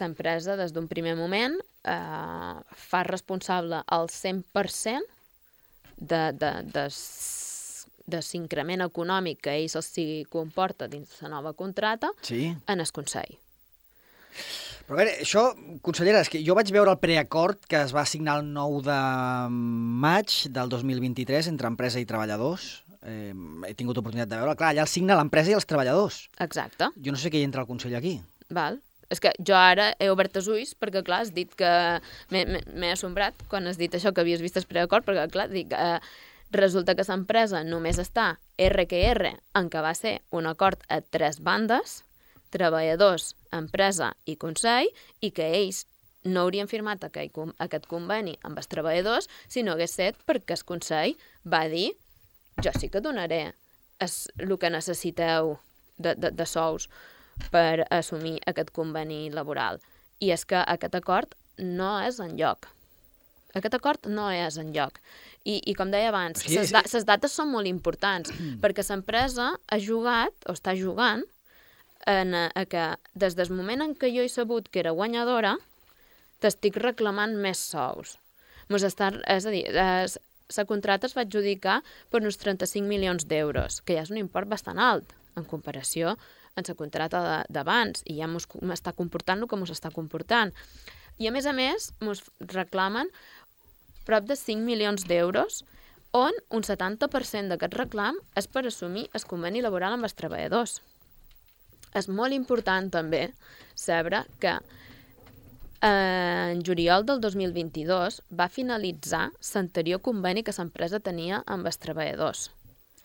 l'empresa, 0.00 0.56
des 0.58 0.74
d'un 0.74 0.88
primer 0.90 1.14
moment, 1.14 1.54
eh, 1.86 2.56
fa 2.90 3.04
responsable 3.06 3.84
al 3.86 4.10
100% 4.10 5.06
de, 5.96 6.22
de, 6.34 6.52
de, 6.74 6.86
de 8.06 8.20
l'increment 8.32 8.82
econòmic 8.90 9.44
que 9.46 9.54
ells 9.54 9.78
els 9.78 9.94
comporta 10.30 10.90
dins 10.90 11.20
la 11.22 11.30
nova 11.38 11.54
contrata 11.54 12.10
sí. 12.22 12.50
en 12.66 12.82
el 12.82 12.90
Consell. 12.90 13.38
Però 14.86 14.94
a 14.94 15.00
veure, 15.00 15.16
això, 15.24 15.48
consellera, 15.82 16.20
és 16.22 16.30
que 16.30 16.40
jo 16.46 16.54
vaig 16.54 16.68
veure 16.70 16.92
el 16.94 17.00
preacord 17.02 17.64
que 17.66 17.80
es 17.82 17.90
va 17.94 18.04
signar 18.06 18.36
el 18.38 18.52
9 18.54 18.84
de 18.86 18.98
maig 19.50 20.34
del 20.54 20.70
2023 20.70 21.48
entre 21.50 21.70
empresa 21.72 21.98
i 21.98 22.06
treballadors. 22.06 22.68
Eh, 23.02 23.32
he 23.66 23.74
tingut 23.74 23.98
oportunitat 23.98 24.30
de 24.30 24.38
veure. 24.38 24.54
Clar, 24.58 24.70
allà 24.70 24.84
el 24.86 24.90
signa 24.90 25.18
l'empresa 25.18 25.50
i 25.50 25.56
els 25.58 25.66
treballadors. 25.66 26.20
Exacte. 26.46 26.92
Jo 27.02 27.14
no 27.14 27.18
sé 27.18 27.34
què 27.34 27.42
hi 27.42 27.48
entra 27.48 27.66
el 27.66 27.70
Consell 27.70 27.98
aquí. 27.98 28.20
Val. 28.54 28.78
És 29.10 29.22
que 29.22 29.32
jo 29.38 29.58
ara 29.58 29.92
he 30.02 30.08
obert 30.10 30.38
els 30.38 30.46
ulls 30.50 30.72
perquè, 30.78 31.02
clar, 31.06 31.24
has 31.26 31.34
dit 31.34 31.50
que... 31.58 31.74
M'he 32.30 32.94
assombrat 32.94 33.42
quan 33.50 33.66
has 33.66 33.78
dit 33.82 33.90
això, 33.94 34.14
que 34.14 34.22
havies 34.22 34.42
vist 34.42 34.58
el 34.58 34.70
preacord, 34.70 35.06
perquè, 35.08 35.26
clar, 35.34 35.50
dic... 35.50 35.74
Eh, 35.74 35.98
resulta 36.54 36.94
que 36.94 37.02
l'empresa 37.08 37.64
només 37.66 37.98
està 37.98 38.36
RQR, 38.54 39.32
en 39.58 39.70
què 39.70 39.80
va 39.82 39.94
ser 39.98 40.20
un 40.30 40.46
acord 40.46 40.82
a 40.88 41.00
tres 41.02 41.40
bandes, 41.42 42.04
treballadors, 42.52 43.34
empresa 43.52 44.12
i 44.26 44.36
Consell, 44.40 44.88
i 45.20 45.32
que 45.34 45.48
ells 45.58 45.84
no 46.26 46.42
haurien 46.42 46.68
firmat 46.68 47.04
aquest, 47.06 47.86
conveni 47.86 48.34
amb 48.42 48.58
els 48.58 48.68
treballadors 48.70 49.28
si 49.46 49.62
no 49.62 49.76
hagués 49.76 49.94
set 49.94 50.18
perquè 50.26 50.56
el 50.56 50.64
Consell 50.66 51.14
va 51.46 51.66
dir 51.70 51.92
jo 52.62 52.72
sí 52.74 52.88
que 52.90 53.02
donaré 53.04 53.52
es, 54.00 54.28
el 54.38 54.56
que 54.58 54.70
necessiteu 54.70 55.56
de, 55.98 56.14
de, 56.14 56.30
de 56.30 56.46
sous 56.46 56.88
per 57.52 57.84
assumir 57.92 58.38
aquest 58.48 58.72
conveni 58.72 59.28
laboral. 59.30 59.80
I 60.20 60.32
és 60.32 60.46
que 60.48 60.62
aquest 60.62 60.96
acord 60.96 61.36
no 61.60 61.96
és 62.00 62.20
en 62.20 62.36
lloc. 62.38 62.70
Aquest 63.56 63.76
acord 63.76 64.08
no 64.08 64.28
és 64.32 64.56
en 64.60 64.72
lloc. 64.72 64.98
I, 65.44 65.60
i 65.64 65.74
com 65.76 65.92
deia 65.92 66.10
abans, 66.10 66.44
les 66.48 66.72
da 66.72 66.82
dates 67.12 67.36
són 67.36 67.52
molt 67.52 67.68
importants, 67.68 68.32
perquè 68.62 68.84
l'empresa 68.88 69.52
ha 69.56 69.78
jugat, 69.80 70.36
o 70.48 70.56
està 70.56 70.76
jugant, 70.76 71.24
en 72.06 72.34
a, 72.34 72.44
a 72.54 72.64
que 72.70 72.84
des 73.14 73.34
del 73.36 73.50
moment 73.50 73.82
en 73.82 73.96
què 73.98 74.12
jo 74.14 74.22
he 74.22 74.30
sabut 74.30 74.70
que 74.70 74.80
era 74.80 74.94
guanyadora, 74.94 75.56
t'estic 76.40 76.78
reclamant 76.80 77.34
més 77.42 77.60
sous. 77.72 78.16
Mos 78.70 78.86
està, 78.86 79.12
és 79.30 79.46
a 79.46 79.52
dir, 79.52 79.64
es, 79.70 80.16
la 80.56 80.66
contrata 80.66 81.08
es 81.08 81.14
va 81.16 81.26
adjudicar 81.26 81.80
per 82.10 82.22
uns 82.22 82.38
35 82.42 82.86
milions 82.86 83.26
d'euros, 83.26 83.80
que 83.82 83.98
ja 83.98 84.06
és 84.06 84.12
un 84.14 84.20
import 84.22 84.48
bastant 84.50 84.78
alt 84.78 85.14
en 85.36 85.44
comparació 85.44 86.16
amb 86.56 86.68
la 86.70 86.74
contrata 86.78 87.20
d'abans, 87.52 88.00
i 88.08 88.16
ja 88.16 88.28
m'està 88.30 88.94
comportant 88.96 89.42
el 89.42 89.48
que 89.50 89.58
ens 89.58 89.74
està 89.74 89.90
comportant. 89.92 90.54
I 91.20 91.28
a 91.28 91.32
més 91.32 91.44
a 91.44 91.52
més, 91.52 91.90
ens 92.00 92.22
reclamen 92.40 93.10
prop 94.06 94.24
de 94.24 94.36
5 94.38 94.64
milions 94.64 95.04
d'euros 95.04 95.64
on 96.16 96.32
un 96.54 96.64
70% 96.64 97.52
d'aquest 97.52 97.74
reclam 97.76 98.16
és 98.38 98.46
per 98.48 98.64
assumir 98.64 99.08
el 99.12 99.24
conveni 99.28 99.60
laboral 99.60 99.96
amb 99.96 100.08
els 100.08 100.16
treballadors 100.16 100.78
és 101.96 102.08
molt 102.08 102.36
important 102.36 102.90
també 102.92 103.30
saber 103.76 104.24
que 104.42 104.56
eh, 105.80 106.52
en 106.52 106.62
juliol 106.66 107.06
del 107.08 107.20
2022 107.20 108.20
va 108.38 108.48
finalitzar 108.52 109.30
l'anterior 109.54 110.02
conveni 110.02 110.44
que 110.44 110.54
l'empresa 110.58 111.00
tenia 111.00 111.42
amb 111.46 111.66
els 111.66 111.80
treballadors. 111.82 112.50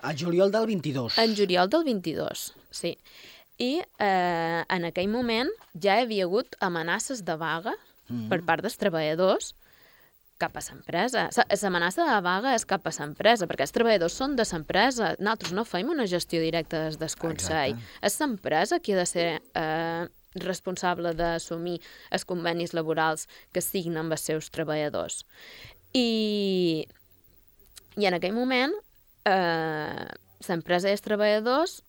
A 0.01 0.15
juliol 0.17 0.51
del 0.51 0.65
22? 0.65 1.19
En 1.21 1.35
juliol 1.37 1.69
del 1.69 1.85
22, 1.85 2.47
sí. 2.73 2.95
I 3.61 3.83
eh, 4.01 4.63
en 4.65 4.87
aquell 4.89 5.09
moment 5.11 5.51
ja 5.77 5.99
hi 5.99 6.07
havia 6.07 6.25
hagut 6.25 6.57
amenaces 6.59 7.23
de 7.23 7.37
vaga 7.37 7.75
mm 7.75 8.27
per 8.31 8.41
part 8.43 8.63
dels 8.65 8.75
treballadors 8.75 9.53
cap 10.41 10.57
a 10.57 10.63
l'empresa. 10.65 11.27
L'amenaça 11.61 12.07
de 12.07 12.17
vaga 12.25 12.55
és 12.57 12.65
cap 12.69 12.87
a 12.89 12.93
l'empresa, 12.97 13.47
perquè 13.49 13.67
els 13.67 13.75
treballadors 13.75 14.17
són 14.17 14.35
de 14.39 14.45
l'empresa. 14.47 15.13
Nosaltres 15.19 15.53
no 15.57 15.67
fem 15.67 15.91
una 15.93 16.07
gestió 16.09 16.41
directa 16.41 16.87
des 16.87 16.97
del 17.01 17.13
Consell. 17.21 17.77
És 18.01 18.17
l'empresa 18.21 18.81
qui 18.81 18.95
ha 18.95 19.01
de 19.01 19.07
ser 19.09 19.27
eh, 19.39 20.07
responsable 20.47 21.13
d'assumir 21.17 21.77
els 22.11 22.25
convenis 22.25 22.73
laborals 22.77 23.27
que 23.53 23.63
signen 23.63 24.05
amb 24.05 24.17
els 24.17 24.25
seus 24.29 24.49
treballadors. 24.53 25.25
I, 25.93 26.87
i 27.99 28.07
en 28.07 28.17
aquell 28.17 28.35
moment, 28.35 28.73
eh, 29.27 30.05
l'empresa 30.47 30.89
i 30.89 30.95
els 30.95 31.03
treballadors, 31.05 31.81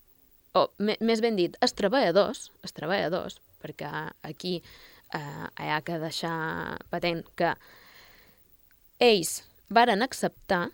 o 0.59 0.67
més 0.81 1.23
ben 1.25 1.39
dit, 1.39 1.55
els 1.65 1.73
treballadors, 1.79 2.51
els 2.63 2.75
treballadors, 2.77 3.39
perquè 3.63 3.89
aquí 4.27 4.59
eh, 5.15 5.47
hi 5.63 5.71
ha 5.71 5.81
que 5.87 6.01
deixar 6.03 6.35
patent 6.91 7.23
que 7.39 7.55
ells 9.03 9.43
varen 9.73 10.05
acceptar 10.05 10.69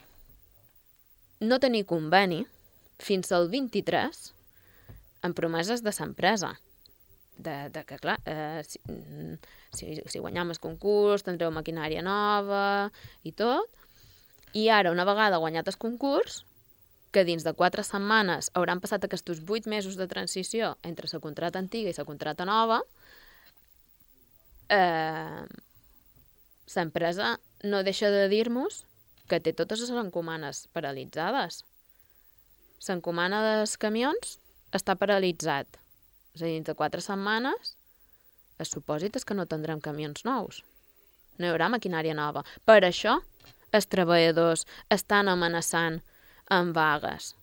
no 1.40 1.58
tenir 1.62 1.87
conveni 1.88 2.42
fins 3.00 3.30
al 3.32 3.49
23 3.49 4.32
amb 5.25 5.37
promeses 5.38 5.82
de 5.82 5.94
l'empresa. 5.99 6.56
De, 7.38 7.68
de 7.70 7.85
que, 7.87 7.97
clar, 8.02 8.16
eh, 8.26 8.64
si, 8.66 8.80
si, 9.70 9.92
si 10.11 10.18
guanyam 10.18 10.50
el 10.50 10.58
concurs 10.58 11.23
tindreu 11.23 11.52
maquinària 11.54 12.02
nova 12.02 12.90
i 13.23 13.32
tot. 13.32 13.70
I 14.58 14.66
ara, 14.75 14.90
una 14.90 15.06
vegada 15.06 15.38
guanyat 15.38 15.68
el 15.70 15.78
concurs, 15.78 16.42
que 17.14 17.25
dins 17.25 17.47
de 17.47 17.54
quatre 17.56 17.85
setmanes 17.87 18.50
hauran 18.58 18.82
passat 18.82 19.04
aquests 19.06 19.44
vuit 19.47 19.68
mesos 19.70 19.97
de 19.97 20.08
transició 20.11 20.75
entre 20.82 21.08
la 21.12 21.23
contrata 21.23 21.62
antiga 21.62 21.92
i 21.92 21.97
la 21.97 22.08
contrata 22.08 22.44
nova, 22.49 22.82
eh, 24.68 25.47
l'empresa 26.75 27.37
no 27.64 27.82
deixa 27.87 28.10
de 28.12 28.26
dir-nos 28.28 28.84
que 29.28 29.40
té 29.40 29.52
totes 29.52 29.82
les 29.84 29.92
encomanes 29.92 30.66
paralitzades. 30.72 31.62
L'encomana 32.87 33.40
dels 33.44 33.76
camions 33.80 34.38
està 34.75 34.94
paralitzat. 34.96 35.78
És 36.37 36.42
a 36.42 36.46
dir, 36.46 36.62
de 36.64 36.75
quatre 36.78 37.02
setmanes, 37.04 37.75
el 38.58 38.68
supòsit 38.68 39.16
és 39.18 39.26
que 39.26 39.37
no 39.37 39.46
tindrem 39.50 39.80
camions 39.84 40.25
nous. 40.28 40.62
No 41.38 41.46
hi 41.46 41.52
haurà 41.52 41.68
maquinària 41.72 42.14
nova. 42.14 42.44
Per 42.64 42.80
això, 42.87 43.18
els 43.72 43.88
treballadors 43.90 44.64
estan 44.94 45.28
amenaçant 45.28 46.00
amb 46.54 46.75
vagues. 46.76 47.34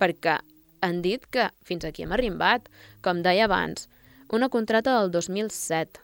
Perquè 0.00 0.38
han 0.80 1.00
dit 1.04 1.26
que 1.30 1.50
fins 1.64 1.84
aquí 1.84 2.04
hem 2.04 2.14
arribat. 2.16 2.68
Com 3.04 3.22
deia 3.24 3.46
abans, 3.46 3.88
una 4.32 4.48
contrata 4.48 4.98
del 4.98 5.12
2007, 5.12 6.00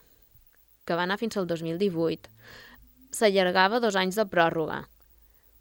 que 0.87 0.97
va 0.99 1.05
anar 1.05 1.19
fins 1.21 1.37
al 1.37 1.49
2018, 1.51 2.31
s'allargava 3.13 3.81
dos 3.83 3.97
anys 3.99 4.19
de 4.21 4.27
pròrroga. 4.31 4.85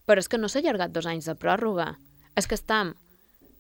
Però 0.06 0.22
és 0.22 0.30
que 0.30 0.38
no 0.38 0.50
s'ha 0.52 0.62
allargat 0.62 0.94
dos 0.94 1.08
anys 1.10 1.26
de 1.30 1.36
pròrroga. 1.40 1.96
És 2.38 2.48
que 2.48 2.58
estem 2.60 2.94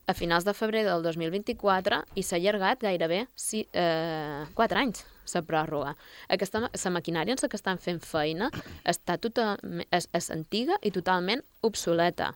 a 0.05 0.13
finals 0.13 0.45
de 0.45 0.53
febrer 0.53 0.84
del 0.86 1.01
2024 1.03 2.03
i 2.15 2.24
s'ha 2.24 2.38
allargat 2.38 2.84
gairebé 2.86 3.25
si, 3.36 3.65
eh, 3.74 4.45
4 4.53 4.79
anys 4.79 5.05
la 5.34 5.41
pròrroga. 5.41 5.95
Aquesta, 6.29 6.69
la 6.69 6.91
maquinària 6.93 7.34
en 7.34 7.41
la 7.41 7.50
que 7.50 7.57
estan 7.57 7.79
fent 7.81 8.00
feina 8.00 8.51
està 8.86 9.17
tota, 9.17 9.55
és, 9.89 10.07
és 10.13 10.29
antiga 10.31 10.77
i 10.84 10.91
totalment 10.91 11.41
obsoleta. 11.62 12.36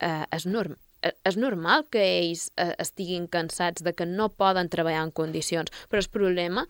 Eh, 0.00 0.24
és, 0.34 0.46
norm, 0.46 0.74
eh, 1.02 1.14
és 1.24 1.36
normal 1.36 1.86
que 1.90 2.02
ells 2.02 2.50
eh, 2.56 2.74
estiguin 2.82 3.28
cansats 3.28 3.82
de 3.86 3.94
que 3.94 4.06
no 4.06 4.28
poden 4.28 4.68
treballar 4.68 5.04
en 5.06 5.14
condicions, 5.14 5.70
però 5.88 6.02
el 6.02 6.10
problema 6.10 6.66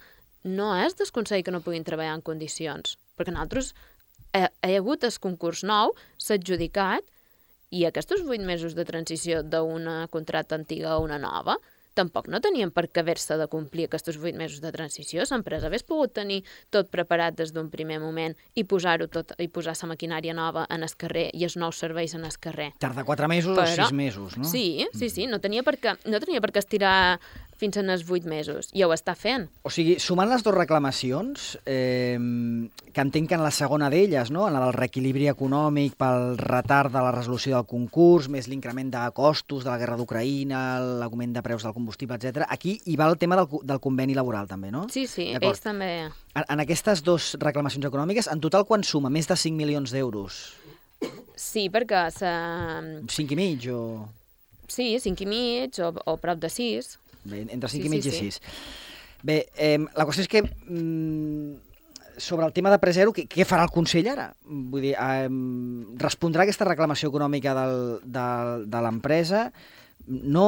no 0.46 0.70
és 0.78 0.96
desconseguir 0.98 1.44
que 1.46 1.54
no 1.54 1.62
puguin 1.64 1.84
treballar 1.86 2.16
en 2.16 2.24
condicions, 2.24 2.96
perquè 3.18 3.34
nosaltres 3.34 3.74
ha, 4.32 4.46
hi 4.46 4.74
ha 4.74 4.80
hagut 4.80 5.04
el 5.04 5.14
concurs 5.20 5.64
nou, 5.66 5.94
s'ha 6.22 6.38
adjudicat, 6.40 7.04
i 7.74 7.84
aquests 7.88 8.22
vuit 8.26 8.42
mesos 8.46 8.76
de 8.78 8.84
transició 8.86 9.42
d'una 9.42 10.06
contracta 10.12 10.54
antiga 10.54 10.94
a 10.94 11.00
una 11.02 11.18
nova 11.18 11.56
tampoc 11.96 12.28
no 12.28 12.40
tenien 12.44 12.70
per 12.74 12.86
què 12.92 13.00
haver-se 13.02 13.38
de 13.40 13.46
complir 13.48 13.86
aquests 13.86 14.18
vuit 14.20 14.36
mesos 14.36 14.60
de 14.60 14.70
transició. 14.74 15.24
L'empresa 15.30 15.70
hagués 15.70 15.86
pogut 15.86 16.12
tenir 16.16 16.42
tot 16.74 16.90
preparat 16.92 17.38
des 17.38 17.54
d'un 17.56 17.70
primer 17.72 17.98
moment 18.02 18.36
i 18.54 18.66
posar-ho 18.68 19.08
tot 19.12 19.32
i 19.42 19.48
posar 19.48 19.76
la 19.80 19.90
maquinària 19.94 20.34
nova 20.36 20.66
en 20.70 20.84
el 20.84 20.92
carrer 21.00 21.30
i 21.32 21.46
els 21.48 21.56
nous 21.56 21.80
serveis 21.80 22.14
en 22.18 22.28
el 22.28 22.36
carrer. 22.40 22.72
Tarda 22.82 23.06
quatre 23.08 23.28
mesos 23.32 23.56
Però, 23.56 23.64
o 23.64 23.80
sis 23.80 23.96
mesos, 23.96 24.36
no? 24.36 24.44
Sí, 24.44 24.86
sí, 24.92 25.10
sí, 25.10 25.26
no 25.30 25.40
tenia 25.40 25.64
per 25.66 25.78
què, 25.80 25.96
no 26.04 26.20
tenia 26.22 26.44
per 26.44 26.52
què 26.52 26.62
estirar 26.62 26.96
fins 27.56 27.78
en 27.80 27.90
els 27.92 28.04
8 28.08 28.28
mesos, 28.28 28.70
i 28.76 28.84
ho 28.84 28.92
està 28.94 29.14
fent. 29.18 29.46
O 29.66 29.72
sigui, 29.72 29.96
sumant 30.02 30.28
les 30.30 30.44
dues 30.44 30.56
reclamacions, 30.56 31.46
eh, 31.64 32.18
que 32.92 33.04
entenc 33.04 33.30
que 33.30 33.38
en 33.38 33.44
la 33.44 33.52
segona 33.54 33.90
d'elles, 33.92 34.30
no? 34.34 34.46
en 34.48 34.56
la 34.56 34.62
del 34.64 34.75
reequilibri 34.76 35.28
econòmic 35.32 35.96
pel 36.00 36.36
retard 36.40 36.92
de 36.94 37.02
la 37.02 37.14
resolució 37.14 37.56
del 37.56 37.68
concurs, 37.68 38.30
més 38.32 38.48
l'increment 38.48 38.92
de 38.92 39.04
costos 39.16 39.64
de 39.64 39.72
la 39.72 39.78
guerra 39.80 39.96
d'Ucraïna, 40.00 40.62
l'augment 41.02 41.34
de 41.36 41.44
preus 41.46 41.66
del 41.66 41.75
combustible, 41.76 42.18
etc. 42.20 42.46
aquí 42.48 42.78
hi 42.84 42.96
va 42.96 43.08
el 43.10 43.18
tema 43.18 43.38
del, 43.40 43.48
del 43.64 43.80
conveni 43.80 44.16
laboral, 44.16 44.48
també, 44.48 44.70
no? 44.75 44.86
Sí, 44.92 45.06
sí, 45.10 45.32
ells 45.40 45.64
també... 45.64 45.90
En, 46.36 46.44
en 46.44 46.62
aquestes 46.62 47.02
dues 47.04 47.34
reclamacions 47.40 47.88
econòmiques, 47.88 48.28
en 48.32 48.40
total 48.44 48.66
quan 48.68 48.84
suma? 48.84 49.12
Més 49.12 49.28
de 49.28 49.36
5 49.40 49.56
milions 49.56 49.92
d'euros? 49.94 50.44
Sí, 51.36 51.68
perquè... 51.72 52.06
Sa... 52.16 52.32
5 53.12 53.36
i 53.36 53.38
mig 53.38 53.66
o... 53.72 53.80
Sí, 54.68 54.96
5 54.98 55.22
i 55.22 55.28
mig 55.30 55.78
o, 55.84 55.92
o 55.94 56.16
prop 56.20 56.40
de 56.42 56.50
6. 56.50 56.96
Bé, 57.26 57.45
entre 57.49 57.71
5 57.71 57.83
sí, 57.83 57.87
i 57.87 57.92
mig 57.92 58.04
sí, 58.04 58.12
i 58.12 58.33
6. 58.33 58.40
Sí. 58.40 58.66
Bé, 59.26 59.38
eh, 59.56 59.78
la 59.78 60.06
qüestió 60.06 60.25
és 60.25 60.30
que 60.30 60.42
mm, 60.45 61.54
sobre 62.18 62.47
el 62.47 62.52
tema 62.56 62.71
de 62.73 62.80
Presero, 62.83 63.12
què, 63.16 63.26
què 63.30 63.47
farà 63.49 63.66
el 63.66 63.73
Consell 63.75 64.09
ara? 64.12 64.28
Vull 64.47 64.88
dir, 64.88 64.95
eh, 64.95 65.30
respondrà 66.02 66.45
aquesta 66.47 66.68
reclamació 66.68 67.11
econòmica 67.12 67.54
del, 67.56 67.80
del, 68.04 68.68
de 68.73 68.85
l'empresa? 68.87 69.49
No? 70.06 70.47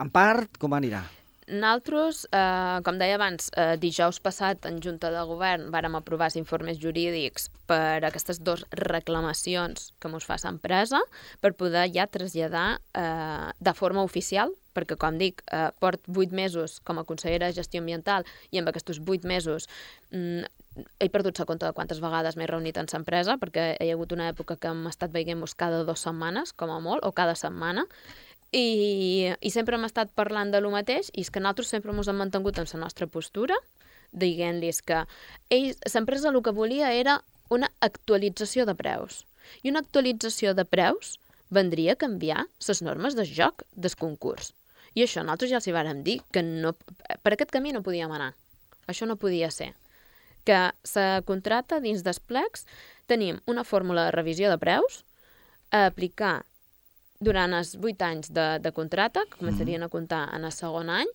En 0.00 0.10
part, 0.10 0.58
com 0.60 0.74
anirà? 0.76 1.04
Naltros, 1.46 2.26
eh, 2.32 2.80
com 2.82 2.98
deia 2.98 3.14
abans, 3.14 3.52
eh, 3.54 3.76
dijous 3.78 4.18
passat 4.18 4.66
en 4.66 4.80
Junta 4.82 5.12
de 5.14 5.22
Govern 5.28 5.70
vàrem 5.70 5.94
aprovar 5.94 6.26
els 6.26 6.36
informes 6.40 6.78
jurídics 6.82 7.48
per 7.70 8.02
aquestes 8.02 8.40
dues 8.42 8.64
reclamacions 8.72 9.92
que 10.00 10.08
ens 10.08 10.26
fa 10.26 10.36
l'empresa 10.42 11.00
per 11.40 11.54
poder 11.54 11.86
ja 11.94 12.08
traslladar 12.08 12.80
eh, 12.94 13.52
de 13.60 13.74
forma 13.74 14.02
oficial, 14.02 14.50
perquè, 14.74 14.98
com 14.98 15.18
dic, 15.18 15.42
eh, 15.52 15.70
port 15.78 16.02
vuit 16.08 16.32
mesos 16.32 16.80
com 16.80 16.98
a 16.98 17.04
consellera 17.04 17.46
de 17.46 17.54
gestió 17.54 17.80
ambiental 17.80 18.26
i 18.50 18.58
amb 18.58 18.68
aquests 18.68 18.98
vuit 18.98 19.24
mesos 19.24 19.68
mm, 20.10 20.42
he 20.98 21.08
perdut 21.08 21.38
la 21.38 21.46
compte 21.46 21.64
de 21.64 21.72
quantes 21.72 22.00
vegades 22.00 22.36
m'he 22.36 22.46
reunit 22.50 22.76
en 22.76 22.90
l'empresa, 22.92 23.38
perquè 23.38 23.76
hi 23.80 23.90
ha 23.90 23.94
hagut 23.94 24.12
una 24.12 24.28
època 24.32 24.58
que 24.60 24.68
hem 24.68 24.86
estat 24.90 25.14
veient-nos 25.14 25.54
cada 25.54 25.84
dues 25.84 26.02
setmanes, 26.02 26.52
com 26.52 26.70
a 26.70 26.80
molt, 26.80 27.04
o 27.06 27.12
cada 27.12 27.34
setmana, 27.38 27.86
i, 28.56 29.34
i 29.40 29.50
sempre 29.52 29.76
hem 29.76 29.84
estat 29.84 30.12
parlant 30.16 30.50
de 30.52 30.62
lo 30.64 30.72
mateix 30.72 31.10
i 31.12 31.24
és 31.26 31.30
que 31.32 31.42
nosaltres 31.42 31.74
sempre 31.74 31.92
ens 31.92 32.08
hem 32.08 32.20
mantingut 32.22 32.58
en 32.58 32.68
la 32.72 32.82
nostra 32.86 33.06
postura, 33.06 33.56
dient-los 34.12 34.80
que 34.86 35.04
l'empresa 35.52 36.32
el 36.32 36.40
que 36.42 36.56
volia 36.56 36.92
era 36.94 37.20
una 37.50 37.70
actualització 37.80 38.64
de 38.66 38.74
preus. 38.74 39.24
I 39.62 39.70
una 39.70 39.84
actualització 39.84 40.54
de 40.54 40.64
preus 40.64 41.18
vendria 41.50 41.94
a 41.94 42.00
canviar 42.00 42.46
les 42.68 42.82
normes 42.82 43.14
de 43.14 43.26
joc 43.28 43.62
del 43.74 43.94
concurs. 43.94 44.54
I 44.96 45.04
això 45.04 45.22
nosaltres 45.22 45.52
ja 45.52 45.60
els 45.60 45.68
hi 45.68 45.76
vàrem 45.76 46.02
dir, 46.02 46.20
que 46.32 46.42
no, 46.42 46.72
per 47.22 47.34
aquest 47.34 47.52
camí 47.52 47.74
no 47.76 47.84
podíem 47.84 48.10
anar. 48.10 48.32
Això 48.88 49.06
no 49.06 49.20
podia 49.20 49.50
ser. 49.52 49.74
Que 50.48 50.70
se 50.86 51.04
contrata 51.28 51.82
dins 51.84 52.02
dels 52.06 52.22
plecs, 52.22 52.64
tenim 53.06 53.42
una 53.46 53.64
fórmula 53.64 54.08
de 54.08 54.16
revisió 54.16 54.50
de 54.50 54.58
preus 54.58 55.02
a 55.70 55.86
aplicar 55.86 56.46
durant 57.20 57.52
els 57.56 57.76
vuit 57.80 58.00
anys 58.02 58.30
de, 58.32 58.58
de 58.62 58.72
contracte, 58.72 59.24
que 59.30 59.38
començarien 59.38 59.80
mm 59.80 59.84
-hmm. 59.84 59.86
a 59.86 59.96
comptar 59.96 60.28
en 60.34 60.44
el 60.44 60.52
segon 60.52 60.90
any, 60.90 61.08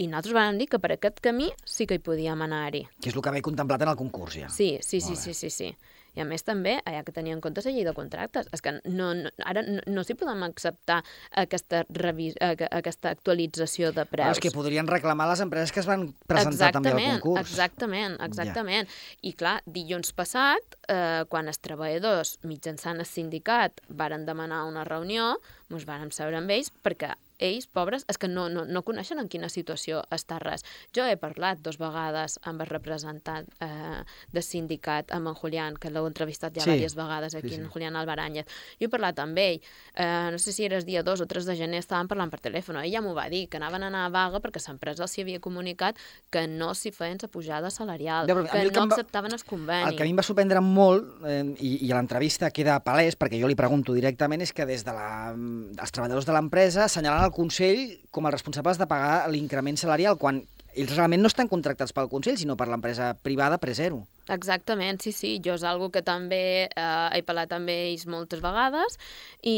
i 0.00 0.06
nosaltres 0.08 0.34
vam 0.34 0.58
dir 0.58 0.66
que 0.66 0.78
per 0.78 0.92
aquest 0.92 1.20
camí 1.20 1.50
sí 1.64 1.86
que 1.86 1.94
hi 1.94 1.98
podíem 1.98 2.40
anar-hi. 2.42 2.86
Que 3.00 3.10
és 3.10 3.16
el 3.16 3.22
que 3.22 3.28
havia 3.28 3.42
contemplat 3.42 3.82
en 3.82 3.88
el 3.88 3.96
concurs, 3.96 4.34
ja. 4.34 4.48
Sí, 4.48 4.78
sí, 4.80 5.00
sí, 5.00 5.16
sí, 5.16 5.34
sí, 5.34 5.50
sí. 5.50 5.76
I 6.16 6.24
a 6.24 6.26
més 6.28 6.44
també 6.46 6.78
hi 6.80 6.96
ha 6.98 7.04
que 7.06 7.14
tenir 7.14 7.34
en 7.36 7.42
compte 7.44 7.62
la 7.64 7.72
llei 7.74 7.86
de 7.86 7.94
contractes. 7.96 8.48
És 8.54 8.64
que 8.64 8.76
no, 8.84 9.12
no, 9.14 9.32
ara 9.46 9.62
no, 9.66 9.80
no 9.86 10.04
s'hi 10.06 10.16
podem 10.18 10.42
acceptar 10.46 11.00
aquesta, 11.42 11.84
revis, 11.94 12.36
aquesta 12.40 13.14
actualització 13.14 13.92
de 13.96 14.06
preus. 14.06 14.30
Però 14.30 14.38
és 14.38 14.42
que 14.42 14.54
podrien 14.54 14.90
reclamar 14.90 15.28
les 15.30 15.44
empreses 15.44 15.74
que 15.74 15.82
es 15.84 15.88
van 15.90 16.08
presentar 16.26 16.70
exactament, 16.70 16.90
també 16.90 17.06
al 17.14 17.24
concurs. 17.24 17.46
Exactament, 17.46 18.18
exactament. 18.26 18.90
Ja. 18.90 19.16
I 19.30 19.34
clar, 19.38 19.56
dilluns 19.66 20.14
passat, 20.16 20.78
eh, 20.90 21.22
quan 21.30 21.50
els 21.50 21.62
treballadors 21.62 22.36
mitjançant 22.46 23.00
el 23.00 23.08
sindicat 23.08 23.82
varen 23.88 24.26
demanar 24.28 24.64
una 24.68 24.84
reunió, 24.88 25.34
ens 25.70 25.86
vàrem 25.86 26.10
seure 26.14 26.40
amb 26.40 26.50
ells 26.50 26.72
perquè 26.82 27.14
ells, 27.40 27.66
pobres, 27.66 28.04
és 28.08 28.18
que 28.20 28.28
no, 28.28 28.48
no, 28.52 28.64
no 28.68 28.84
coneixen 28.86 29.20
en 29.22 29.28
quina 29.32 29.50
situació 29.52 30.04
està 30.14 30.38
res. 30.42 30.64
Jo 30.96 31.06
he 31.08 31.16
parlat 31.20 31.60
dos 31.64 31.80
vegades 31.80 32.38
amb 32.46 32.64
el 32.64 32.70
representant 32.70 33.48
eh, 33.64 34.00
del 34.32 34.44
sindicat, 34.44 35.12
amb 35.16 35.32
en 35.32 35.38
Julián, 35.38 35.78
que 35.80 35.90
l'heu 35.92 36.06
entrevistat 36.08 36.54
ja 36.56 36.64
sí. 36.64 36.74
diverses 36.74 36.96
vegades 36.98 37.34
aquí, 37.34 37.54
sí, 37.54 37.56
sí. 37.56 37.62
en 37.62 37.70
Julián 37.72 37.96
Albaranyet. 37.96 38.50
Jo 38.80 38.88
he 38.88 38.92
parlat 38.92 39.18
amb 39.22 39.38
ell, 39.40 39.60
eh, 39.94 40.28
no 40.32 40.38
sé 40.38 40.54
si 40.54 40.66
era 40.68 40.78
el 40.78 40.86
dia 40.88 41.02
2 41.06 41.24
o 41.24 41.28
3 41.30 41.48
de 41.50 41.56
gener, 41.58 41.82
estàvem 41.82 42.10
parlant 42.10 42.32
per 42.32 42.42
telèfon, 42.44 42.80
ell 42.82 42.92
ja 42.92 43.02
m'ho 43.04 43.14
va 43.16 43.28
dir, 43.32 43.46
que 43.50 43.60
anaven 43.60 43.84
a 43.84 43.90
anar 43.90 44.06
a 44.08 44.12
vaga 44.14 44.40
perquè 44.42 44.62
l'empresa 44.66 45.04
els 45.06 45.18
havia 45.18 45.40
comunicat 45.42 45.98
que 46.30 46.46
no 46.48 46.72
s'hi 46.74 46.92
feien 46.94 47.18
la 47.20 47.28
pujada 47.28 47.70
salarial, 47.70 48.28
ja, 48.28 48.34
que 48.34 48.64
no 48.64 48.70
que 48.70 48.84
acceptaven 48.94 49.34
el 49.34 49.44
conveni. 49.44 49.90
El 49.90 49.96
que 49.96 50.04
a 50.04 50.08
mi 50.08 50.14
em 50.14 50.20
va 50.20 50.26
sorprendre 50.26 50.62
molt, 50.64 51.08
eh, 51.26 51.42
i, 51.58 51.72
i 51.86 51.92
a 51.92 51.98
l'entrevista 51.98 52.50
queda 52.54 52.78
palès, 52.84 53.16
perquè 53.18 53.40
jo 53.40 53.50
li 53.50 53.58
pregunto 53.58 53.94
directament, 53.96 54.44
és 54.44 54.54
que 54.56 54.66
des 54.68 54.84
de 54.86 54.94
la, 54.94 55.32
els 55.32 55.94
treballadors 55.94 56.28
de 56.28 56.36
l'empresa 56.36 56.86
assenyalen 56.86 57.26
el 57.26 57.29
Consell 57.34 57.98
com 58.10 58.26
els 58.26 58.36
responsables 58.36 58.80
de 58.80 58.88
pagar 58.90 59.28
l'increment 59.32 59.78
salarial, 59.80 60.18
quan 60.20 60.42
ells 60.74 60.94
realment 60.94 61.22
no 61.22 61.30
estan 61.30 61.50
contractats 61.50 61.94
pel 61.94 62.10
Consell, 62.10 62.38
sinó 62.38 62.56
per 62.56 62.68
l'empresa 62.70 63.12
privada 63.24 63.58
Presero. 63.58 64.04
Exactament, 64.30 65.00
sí, 65.02 65.12
sí. 65.12 65.32
Jo 65.42 65.56
és 65.58 65.64
algo 65.66 65.90
que 65.90 66.02
també 66.06 66.42
eh, 66.68 67.08
he 67.16 67.22
parlat 67.26 67.52
amb 67.56 67.70
ells 67.72 68.06
moltes 68.10 68.42
vegades 68.44 68.98
i, 69.42 69.56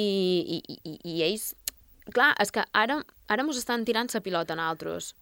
i, 0.59 0.79
i, 0.79 0.99
i 1.03 1.19
ells... 1.29 1.53
Clar, 2.03 2.33
és 2.43 2.51
que 2.51 2.65
ara, 2.75 2.97
ara 3.31 3.45
mos 3.47 3.61
estan 3.61 3.85
tirant 3.87 4.09
la 4.11 4.21
pilota 4.25 4.57
en 4.57 4.63
altres. 4.65 5.13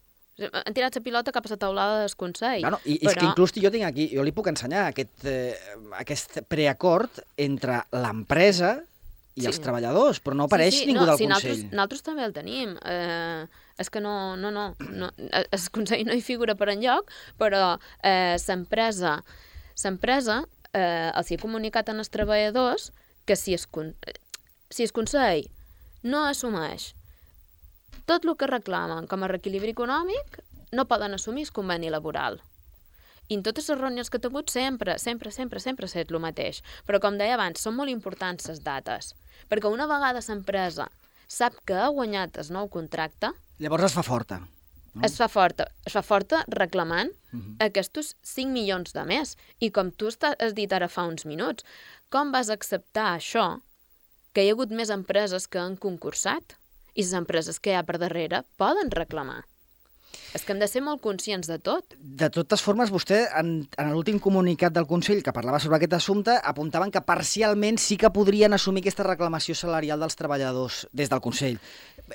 Han 0.40 0.72
tirat 0.72 0.94
la 0.96 1.02
pilota 1.04 1.34
cap 1.34 1.44
a 1.44 1.50
la 1.52 1.58
taulada 1.60 1.98
del 2.00 2.14
Consell. 2.16 2.62
Bueno, 2.64 2.78
i 2.86 2.96
però... 3.02 3.10
és 3.10 3.18
que 3.18 3.26
inclús 3.26 3.52
jo 3.58 3.72
tinc 3.74 3.84
aquí, 3.84 4.06
jo 4.14 4.24
li 4.24 4.32
puc 4.32 4.48
ensenyar 4.48 4.86
aquest, 4.88 5.26
eh, 5.28 5.52
aquest 6.00 6.40
preacord 6.48 7.20
entre 7.36 7.82
l'empresa 7.92 8.78
i 9.40 9.46
sí. 9.46 9.50
els 9.52 9.60
treballadors, 9.64 10.20
però 10.22 10.36
no 10.36 10.46
apareix 10.46 10.74
sí, 10.74 10.84
sí. 10.84 10.90
ningú 10.90 11.02
no, 11.02 11.10
del 11.10 11.18
sí, 11.18 11.26
Consell. 11.26 11.50
Nosaltres, 11.50 11.74
nosaltres 11.74 12.06
també 12.06 12.26
el 12.28 12.36
tenim. 12.36 12.76
Eh, 12.84 13.66
és 13.80 13.88
que 13.88 14.00
no, 14.04 14.36
no, 14.36 14.50
no, 14.52 14.66
no, 14.92 15.10
el 15.40 15.68
Consell 15.72 16.04
no 16.08 16.16
hi 16.16 16.24
figura 16.24 16.54
per 16.58 16.68
enlloc, 16.74 17.10
però 17.40 17.78
eh, 18.04 18.36
l'empresa 18.46 19.20
l'empresa 19.80 20.42
eh, 20.76 21.08
els 21.08 21.30
hi 21.30 21.38
ha 21.38 21.42
comunicat 21.42 21.88
als 21.88 22.12
treballadors 22.12 22.90
que 23.24 23.36
si 23.36 23.56
es, 23.56 23.66
si 24.68 24.84
el 24.84 24.92
Consell 24.92 25.46
no 26.02 26.26
assumeix 26.28 26.92
tot 28.10 28.26
el 28.26 28.36
que 28.36 28.48
reclamen 28.50 29.08
com 29.08 29.22
a 29.22 29.30
reequilibri 29.30 29.72
econòmic, 29.72 30.40
no 30.74 30.86
poden 30.90 31.14
assumir 31.14 31.46
el 31.46 31.52
conveni 31.54 31.90
laboral. 31.90 32.40
I 33.30 33.36
en 33.38 33.44
totes 33.46 33.68
les 33.70 33.78
reunions 33.78 34.10
que 34.10 34.18
he 34.18 34.22
tingut 34.22 34.50
sempre, 34.50 34.96
sempre, 34.98 35.30
sempre, 35.30 35.60
sempre 35.62 35.86
ha 35.86 35.90
estat 35.90 36.10
el 36.10 36.22
mateix. 36.22 36.64
Però 36.86 36.98
com 37.02 37.18
deia 37.18 37.36
abans, 37.38 37.62
són 37.62 37.76
molt 37.78 37.92
importants 37.92 38.50
les 38.50 38.58
dates. 38.64 39.12
Perquè 39.48 39.70
una 39.70 39.86
vegada 39.86 40.22
l'empresa 40.26 40.88
sap 41.30 41.60
que 41.64 41.78
ha 41.78 41.92
guanyat 41.94 42.40
el 42.42 42.50
nou 42.50 42.66
contracte... 42.68 43.30
Llavors 43.62 43.86
es 43.86 43.94
fa 43.94 44.02
forta. 44.02 44.40
No? 44.40 45.04
Es 45.06 45.14
fa 45.14 45.28
forta. 45.30 45.68
Es 45.86 45.94
fa 45.94 46.02
forta 46.02 46.42
reclamant 46.50 47.10
uh 47.10 47.38
-huh. 47.38 47.54
aquests 47.66 48.16
5 48.22 48.50
milions 48.50 48.92
de 48.92 49.04
més. 49.04 49.36
I 49.60 49.70
com 49.70 49.92
tu 49.92 50.08
has 50.08 50.54
dit 50.54 50.72
ara 50.72 50.88
fa 50.88 51.06
uns 51.06 51.24
minuts, 51.24 51.64
com 52.08 52.32
vas 52.32 52.50
acceptar 52.50 53.16
això, 53.16 53.60
que 54.32 54.42
hi 54.42 54.48
ha 54.48 54.52
hagut 54.52 54.70
més 54.70 54.90
empreses 54.90 55.46
que 55.46 55.58
han 55.58 55.76
concursat? 55.76 56.56
I 56.94 57.02
les 57.02 57.12
empreses 57.12 57.60
que 57.60 57.70
hi 57.70 57.74
ha 57.74 57.84
per 57.84 57.98
darrere 57.98 58.42
poden 58.56 58.90
reclamar. 58.90 59.44
És 60.34 60.44
que 60.46 60.54
hem 60.54 60.60
de 60.62 60.68
ser 60.70 60.82
molt 60.86 61.02
conscients 61.02 61.48
de 61.50 61.58
tot. 61.58 61.96
De 61.98 62.28
totes 62.30 62.62
formes, 62.62 62.92
vostè, 62.94 63.24
en, 63.40 63.52
en 63.80 63.90
l'últim 63.90 64.20
comunicat 64.22 64.74
del 64.76 64.86
Consell 64.90 65.24
que 65.26 65.34
parlava 65.34 65.58
sobre 65.62 65.80
aquest 65.80 65.96
assumpte, 65.98 66.36
apuntaven 66.52 66.92
que 66.94 67.02
parcialment 67.02 67.80
sí 67.82 67.98
que 67.98 68.12
podrien 68.14 68.54
assumir 68.54 68.84
aquesta 68.84 69.06
reclamació 69.08 69.56
salarial 69.58 70.02
dels 70.02 70.18
treballadors 70.18 70.84
des 70.94 71.10
del 71.10 71.22
Consell. 71.24 71.58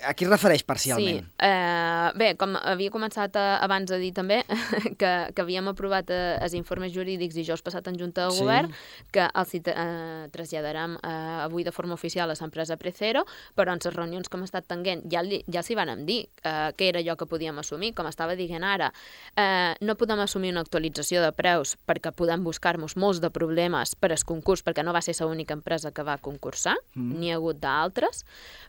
A 0.04 0.14
qui 0.18 0.26
es 0.26 0.32
refereix 0.32 0.64
parcialment? 0.68 1.24
Sí, 1.24 1.46
eh, 1.48 2.10
bé, 2.20 2.34
com 2.40 2.56
havia 2.60 2.92
començat 2.92 3.36
a, 3.40 3.44
eh, 3.46 3.64
abans 3.66 3.92
a 3.92 4.00
dir 4.02 4.12
també, 4.16 4.42
que, 5.00 5.12
que 5.32 5.44
havíem 5.44 5.70
aprovat 5.72 6.10
eh, 6.12 6.36
els 6.44 6.56
informes 6.58 6.92
jurídics 6.94 7.38
dijous 7.38 7.64
passat 7.64 7.88
en 7.88 8.00
Junta 8.00 8.26
de 8.26 8.36
sí. 8.36 8.44
Govern, 8.44 8.74
que 9.16 9.28
els 9.30 9.56
eh, 9.56 10.28
traslladarem 10.34 10.98
eh, 11.00 11.14
avui 11.46 11.64
de 11.64 11.72
forma 11.76 11.96
oficial 11.96 12.32
a 12.32 12.36
l'empresa 12.36 12.78
Precero, 12.82 13.24
però 13.56 13.74
en 13.74 13.82
les 13.84 13.96
reunions 13.96 14.28
que 14.28 14.38
hem 14.38 14.46
estat 14.48 14.68
tenint 14.68 15.06
ja, 15.12 15.24
ja 15.24 15.64
s'hi 15.64 15.78
van 15.78 16.06
dir 16.06 16.26
eh, 16.44 16.72
què 16.76 16.90
era 16.90 17.00
allò 17.04 17.16
que 17.20 17.30
podíem 17.30 17.60
assumir, 17.62 17.94
com 17.96 18.10
estava 18.10 18.36
dient 18.36 18.66
ara, 18.66 18.92
eh, 19.36 19.74
no 19.82 19.96
podem 19.96 20.20
assumir 20.20 20.52
una 20.52 20.66
actualització 20.66 21.24
de 21.24 21.32
preus 21.36 21.76
perquè 21.88 22.12
podem 22.12 22.44
buscar-nos 22.44 22.98
molts 23.00 23.22
de 23.24 23.32
problemes 23.32 23.96
per 23.96 24.12
al 24.12 24.24
concurs, 24.28 24.64
perquè 24.66 24.84
no 24.84 24.94
va 24.96 25.04
ser 25.06 25.16
l'única 25.22 25.56
empresa 25.56 25.92
que 25.96 26.04
va 26.04 26.18
concursar, 26.22 26.76
mm. 26.96 27.20
n'hi 27.20 27.32
ha 27.32 27.40
hagut 27.40 27.60
d'altres, 27.62 28.26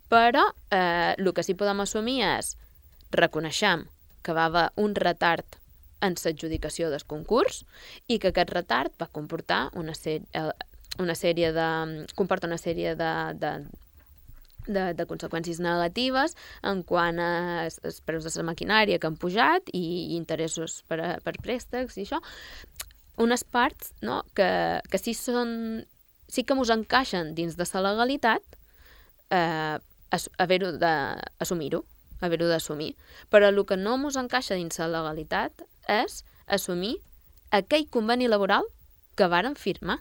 però 0.09 0.45
eh, 0.71 1.16
el 1.17 1.33
que 1.35 1.45
sí 1.47 1.57
podem 1.59 1.83
assumir 1.85 2.21
és 2.27 2.55
reconeixem 3.15 3.87
que 4.27 4.35
va 4.35 4.49
haver 4.51 4.69
un 4.83 4.95
retard 4.99 5.59
en 6.05 6.17
l'adjudicació 6.23 6.91
del 6.93 7.05
concurs 7.09 7.63
i 8.07 8.19
que 8.19 8.33
aquest 8.33 8.53
retard 8.53 8.95
va 9.01 9.09
comportar 9.09 9.71
una, 9.75 9.95
sèrie, 9.95 10.27
eh, 10.35 10.53
una 11.01 11.15
sèrie 11.15 11.53
de, 11.57 11.69
comporta 12.19 12.49
una 12.51 12.59
sèrie 12.61 12.95
de, 12.99 13.13
de, 13.41 13.53
de, 14.67 14.85
de 14.99 15.07
conseqüències 15.09 15.61
negatives 15.63 16.37
en 16.63 16.83
quant 16.87 17.21
als 17.23 18.01
preus 18.07 18.27
de 18.27 18.35
la 18.37 18.49
maquinària 18.51 19.01
que 19.01 19.09
han 19.09 19.19
pujat 19.21 19.73
i, 19.73 19.83
i 20.13 20.17
interessos 20.19 20.83
per, 20.89 21.01
a, 21.01 21.11
per 21.25 21.37
préstecs 21.43 21.97
i 21.97 22.07
això. 22.07 22.21
Unes 23.23 23.47
parts 23.49 23.95
no, 24.05 24.21
que, 24.37 24.49
que 24.91 25.01
sí, 25.01 25.15
són, 25.17 25.87
sí 26.29 26.45
que 26.45 26.57
mos 26.59 26.73
encaixen 26.73 27.33
dins 27.39 27.57
de 27.57 27.67
la 27.73 27.85
legalitat, 27.89 28.59
eh, 29.33 29.79
haver-ho 30.39 30.73
d'assumir-ho, 30.79 31.85
haver-ho 32.21 32.49
d'assumir. 32.49 32.95
Però 33.31 33.49
el 33.49 33.65
que 33.67 33.77
no 33.77 33.97
mos 33.99 34.17
encaixa 34.17 34.55
dins 34.55 34.79
la 34.79 34.89
legalitat 34.89 35.67
és 35.89 36.23
assumir 36.47 36.97
aquell 37.51 37.89
conveni 37.91 38.29
laboral 38.29 38.67
que 39.17 39.29
varen 39.29 39.57
firmar. 39.57 40.01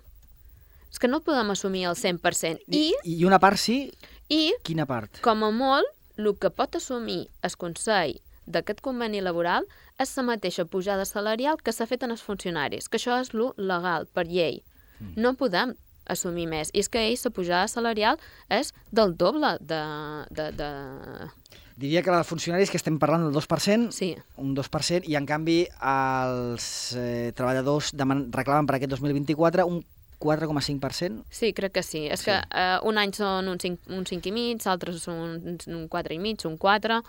És 0.92 1.00
que 1.00 1.08
no 1.08 1.18
el 1.20 1.26
podem 1.26 1.50
assumir 1.52 1.86
al 1.90 1.96
100%. 1.96 2.62
I, 2.68 2.94
I, 3.04 3.18
i 3.20 3.26
una 3.26 3.40
part 3.40 3.60
sí? 3.60 3.92
I, 4.30 4.54
Quina 4.64 4.86
part? 4.88 5.20
com 5.22 5.44
a 5.44 5.52
molt, 5.52 5.90
el 6.18 6.32
que 6.40 6.50
pot 6.50 6.76
assumir 6.76 7.28
el 7.44 7.58
Consell 7.60 8.16
d'aquest 8.48 8.80
conveni 8.86 9.20
laboral 9.22 9.66
és 10.00 10.12
la 10.18 10.24
mateixa 10.24 10.66
pujada 10.70 11.06
salarial 11.06 11.58
que 11.62 11.74
s'ha 11.74 11.88
fet 11.90 12.04
en 12.06 12.14
els 12.14 12.24
funcionaris, 12.24 12.88
que 12.88 13.00
això 13.00 13.18
és 13.20 13.34
lo 13.34 13.54
legal, 13.58 14.08
per 14.08 14.28
llei. 14.30 14.62
Mm. 15.00 15.16
No 15.18 15.34
podem 15.36 15.76
assumir 16.06 16.48
més. 16.52 16.72
I 16.74 16.84
és 16.84 16.90
que 16.92 17.02
ells, 17.02 17.26
la 17.28 17.34
pujada 17.36 17.70
salarial 17.72 18.20
és 18.50 18.74
del 18.92 19.16
doble 19.18 19.56
de... 19.62 19.82
de, 20.32 20.50
de... 20.60 20.70
Diria 21.76 22.02
que 22.06 22.14
els 22.14 22.30
funcionaris 22.30 22.72
que 22.72 22.80
estem 22.80 22.96
parlant 23.02 23.26
del 23.26 23.36
2%, 23.36 23.90
sí. 23.92 24.14
un 24.40 24.54
2%, 24.56 25.10
i 25.12 25.18
en 25.20 25.26
canvi 25.28 25.58
els 25.84 26.68
eh, 26.96 27.34
treballadors 27.36 27.92
deman 28.00 28.30
reclamen 28.32 28.70
per 28.70 28.78
aquest 28.78 28.96
2024 28.96 29.68
un 29.68 29.82
4,5%? 30.24 31.26
Sí, 31.30 31.52
crec 31.54 31.76
que 31.76 31.84
sí. 31.84 32.06
És 32.08 32.24
sí. 32.24 32.32
que 32.32 32.40
eh, 32.40 32.80
un 32.88 32.98
any 33.02 33.12
són 33.18 33.52
un 33.52 33.60
5, 33.60 33.92
un 33.92 34.08
5 34.08 34.32
i 34.32 34.36
mig, 34.36 34.64
altres 34.72 35.04
són 35.04 35.40
un, 35.44 35.58
un 35.68 35.88
4 35.92 36.16
i 36.16 36.22
mig, 36.22 36.48
un 36.48 36.60
4... 36.62 37.02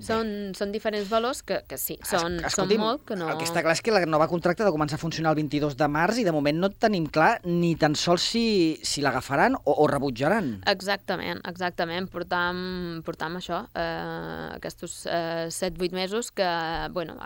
Són, 0.00 0.30
són 0.56 0.72
diferents 0.72 1.08
valors 1.10 1.42
que, 1.46 1.60
que 1.68 1.76
sí, 1.80 1.98
són, 2.08 2.38
són 2.52 2.72
molt 2.80 3.04
que 3.08 3.18
no... 3.20 3.28
El 3.32 3.40
que 3.40 3.48
està 3.48 3.62
clar 3.64 3.74
és 3.76 3.82
que 3.84 3.94
la 3.94 4.02
nova 4.08 4.28
contracta 4.30 4.64
ha 4.64 4.68
de 4.68 4.74
començar 4.74 4.96
a 4.96 5.02
funcionar 5.02 5.34
el 5.34 5.40
22 5.42 5.76
de 5.76 5.88
març 5.92 6.22
i 6.22 6.26
de 6.26 6.34
moment 6.34 6.56
no 6.62 6.70
tenim 6.72 7.06
clar 7.12 7.34
ni 7.44 7.74
tan 7.80 7.96
sols 7.98 8.24
si, 8.32 8.44
si 8.86 9.04
l'agafaran 9.04 9.58
o, 9.60 9.76
o 9.76 9.88
rebutjaran. 9.90 10.54
Exactament, 10.72 11.42
exactament. 11.50 12.08
Portam, 12.12 13.02
portam 13.06 13.36
això, 13.40 13.64
eh, 13.76 14.46
aquests 14.56 15.02
eh, 15.06 15.48
7-8 15.52 15.96
mesos 15.96 16.32
que, 16.32 16.48
bueno, 16.96 17.18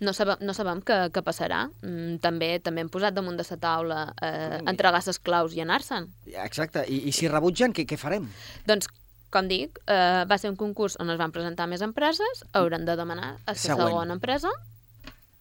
no 0.00 0.14
sabem, 0.16 0.40
no 0.42 0.54
sabem 0.56 0.80
què, 0.82 0.96
què 1.14 1.22
passarà. 1.24 1.66
Mm, 1.84 2.18
també 2.24 2.54
també 2.64 2.84
hem 2.84 2.90
posat 2.92 3.14
damunt 3.16 3.36
de 3.38 3.46
la 3.46 3.58
taula 3.60 4.00
eh, 4.24 4.58
entregar 4.64 5.02
les 5.06 5.20
claus 5.20 5.54
i 5.54 5.62
anar-se'n. 5.62 6.08
Exacte. 6.46 6.86
I, 6.88 7.04
I 7.10 7.12
si 7.14 7.28
rebutgen, 7.28 7.76
què, 7.76 7.86
què 7.86 8.00
farem? 8.00 8.26
Doncs 8.66 8.88
com 9.30 9.48
dic, 9.48 9.78
eh, 9.86 10.24
va 10.26 10.38
ser 10.38 10.50
un 10.50 10.56
concurs 10.56 10.96
on 11.00 11.10
es 11.10 11.18
van 11.18 11.32
presentar 11.32 11.68
més 11.70 11.82
empreses, 11.86 12.44
hauran 12.52 12.84
de 12.84 12.96
demanar 12.98 13.36
a 13.46 13.54
la 13.54 13.58
segona 13.58 14.14
empresa 14.14 14.50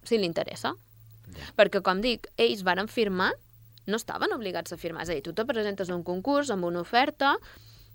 si 0.03 0.17
li 0.17 0.27
interessa. 0.29 0.73
Ja. 1.29 1.47
Perquè, 1.57 1.81
com 1.85 2.01
dic, 2.01 2.29
ells 2.37 2.63
varen 2.65 2.89
firmar, 2.89 3.31
no 3.89 3.97
estaven 3.97 4.33
obligats 4.33 4.73
a 4.73 4.77
firmar. 4.77 5.03
És 5.05 5.11
a 5.11 5.17
dir, 5.17 5.23
tu 5.25 5.33
te 5.33 5.45
presentes 5.49 5.89
a 5.89 5.95
un 5.95 6.03
concurs 6.05 6.51
amb 6.53 6.65
una 6.69 6.81
oferta, 6.85 7.35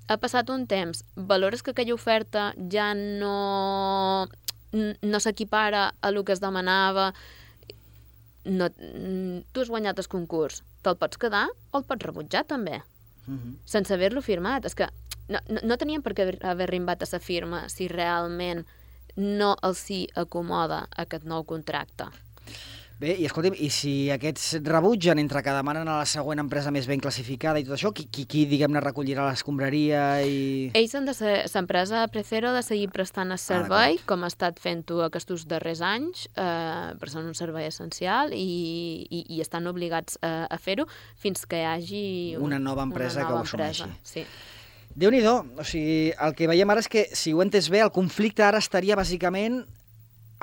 ha 0.06 0.18
passat 0.20 0.50
un 0.52 0.66
temps, 0.68 1.04
valores 1.16 1.62
que 1.62 1.72
aquella 1.72 1.94
oferta 1.94 2.52
ja 2.70 2.92
no, 2.94 4.28
no 4.74 5.20
s'equipara 5.20 5.86
a 5.94 6.10
el 6.10 6.22
que 6.24 6.34
es 6.36 6.42
demanava, 6.42 7.12
no, 8.44 8.68
tu 8.68 9.62
has 9.62 9.70
guanyat 9.72 10.02
el 10.02 10.10
concurs, 10.12 10.60
te'l 10.84 10.98
pots 11.00 11.20
quedar 11.20 11.46
o 11.70 11.80
el 11.80 11.86
pots 11.88 12.04
rebutjar 12.04 12.44
també, 12.44 12.82
mhm. 13.26 13.38
-huh. 13.38 13.56
sense 13.64 13.94
haver-lo 13.94 14.20
firmat. 14.20 14.64
És 14.64 14.74
que 14.74 14.88
no, 15.28 15.40
no, 15.48 15.64
no 15.64 15.78
tenien 15.80 16.02
per 16.04 16.14
què 16.16 16.28
haver 16.42 16.70
rimbat 16.70 17.04
a 17.04 17.10
la 17.12 17.20
firma 17.22 17.64
si 17.72 17.88
realment 17.88 18.64
no 19.16 19.54
els 19.62 19.84
hi 19.90 20.04
acomoda 20.18 20.86
aquest 20.98 21.26
nou 21.28 21.44
contracte. 21.46 22.10
Bé, 22.94 23.10
i 23.18 23.24
escolti'm, 23.26 23.56
i 23.58 23.66
si 23.74 23.92
aquests 24.14 24.60
rebutgen 24.62 25.18
entre 25.18 25.40
que 25.42 25.52
demanen 25.52 25.88
a 25.90 25.96
la 25.98 26.06
següent 26.06 26.38
empresa 26.38 26.70
més 26.70 26.86
ben 26.86 27.02
classificada 27.02 27.58
i 27.58 27.66
tot 27.66 27.74
això, 27.74 27.90
qui, 27.90 28.06
qui, 28.06 28.22
qui 28.30 28.44
diguem-ne, 28.46 28.78
recollirà 28.84 29.26
l'escombraria 29.26 30.04
i... 30.22 30.38
Ells 30.78 30.94
han 30.94 31.10
de 31.10 31.16
ser, 31.18 31.34
l'empresa 31.50 32.04
Precero 32.14 32.52
ha 32.52 32.54
de 32.54 32.62
seguir 32.62 32.86
prestant 32.94 33.34
el 33.34 33.40
ah, 33.40 33.42
servei, 33.42 33.98
ah, 33.98 34.06
com 34.06 34.22
ha 34.22 34.30
estat 34.30 34.62
fent-ho 34.62 35.02
aquests 35.08 35.44
darrers 35.50 35.82
anys, 35.82 36.28
eh, 36.38 36.94
per 37.00 37.10
ser 37.10 37.26
un 37.26 37.34
servei 37.34 37.66
essencial 37.66 38.32
i, 38.32 38.48
i, 39.10 39.26
i 39.36 39.42
estan 39.42 39.66
obligats 39.66 40.20
a, 40.22 40.46
a 40.46 40.62
fer-ho 40.62 40.86
fins 41.18 41.48
que 41.50 41.64
hi 41.64 41.70
hagi 41.74 42.04
un, 42.38 42.46
una 42.52 42.62
nova 42.62 42.86
empresa 42.86 43.24
una 43.24 43.28
nova 43.28 43.32
que 43.32 43.40
ho 43.40 43.48
assumeixi. 43.50 43.90
Sí 44.06 44.28
déu 44.94 45.10
nhi 45.10 45.22
o 45.26 45.64
sigui, 45.64 46.12
el 46.12 46.34
que 46.36 46.50
veiem 46.50 46.70
ara 46.70 46.84
és 46.84 46.90
que, 46.90 47.08
si 47.12 47.32
ho 47.32 47.40
he 47.40 47.46
entès 47.46 47.70
bé, 47.72 47.80
el 47.84 47.94
conflicte 47.94 48.44
ara 48.44 48.60
estaria 48.62 48.98
bàsicament 48.98 49.64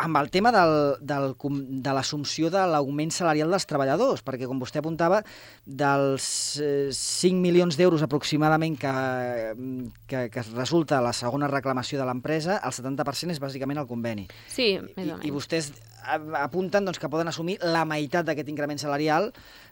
amb 0.01 0.17
el 0.17 0.29
tema 0.31 0.51
del, 0.51 0.97
del, 1.01 1.35
de 1.83 1.93
l'assumpció 1.93 2.49
de 2.49 2.63
l'augment 2.69 3.11
salarial 3.13 3.51
dels 3.53 3.67
treballadors, 3.69 4.23
perquè, 4.25 4.47
com 4.49 4.61
vostè 4.61 4.81
apuntava, 4.81 5.21
dels 5.65 6.25
eh, 6.63 6.89
5 6.95 7.41
milions 7.43 7.77
d'euros 7.77 8.01
aproximadament 8.05 8.79
que, 8.81 8.93
que, 10.09 10.25
que 10.33 10.45
resulta 10.55 11.03
la 11.03 11.13
segona 11.13 11.49
reclamació 11.51 12.01
de 12.01 12.07
l'empresa, 12.09 12.57
el 12.63 12.73
70% 12.73 13.35
és 13.35 13.43
bàsicament 13.43 13.83
el 13.83 13.89
conveni. 13.89 14.27
Sí, 14.49 14.73
més 14.95 15.05
o 15.05 15.17
menys. 15.19 15.25
I, 15.25 15.29
i 15.29 15.35
vostès 15.35 15.71
apunten 16.01 16.87
doncs, 16.87 16.97
que 16.97 17.11
poden 17.11 17.29
assumir 17.29 17.59
la 17.61 17.83
meitat 17.85 18.25
d'aquest 18.25 18.49
increment 18.49 18.79
salarial 18.81 19.29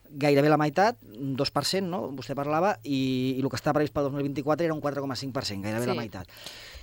gairebé 0.09 0.49
la 0.49 0.57
meitat, 0.57 0.97
un 1.19 1.35
2%, 1.37 1.85
no? 1.85 2.01
vostè 2.17 2.35
parlava, 2.37 2.75
i, 2.83 3.35
i 3.37 3.43
el 3.43 3.49
que 3.51 3.59
està 3.59 3.73
previst 3.75 3.95
pel 3.95 4.09
2024 4.09 4.65
era 4.65 4.75
un 4.75 4.81
4,5%, 4.81 5.61
gairebé 5.65 5.85
sí. 5.85 5.91
la 5.91 5.97
meitat. 5.97 6.39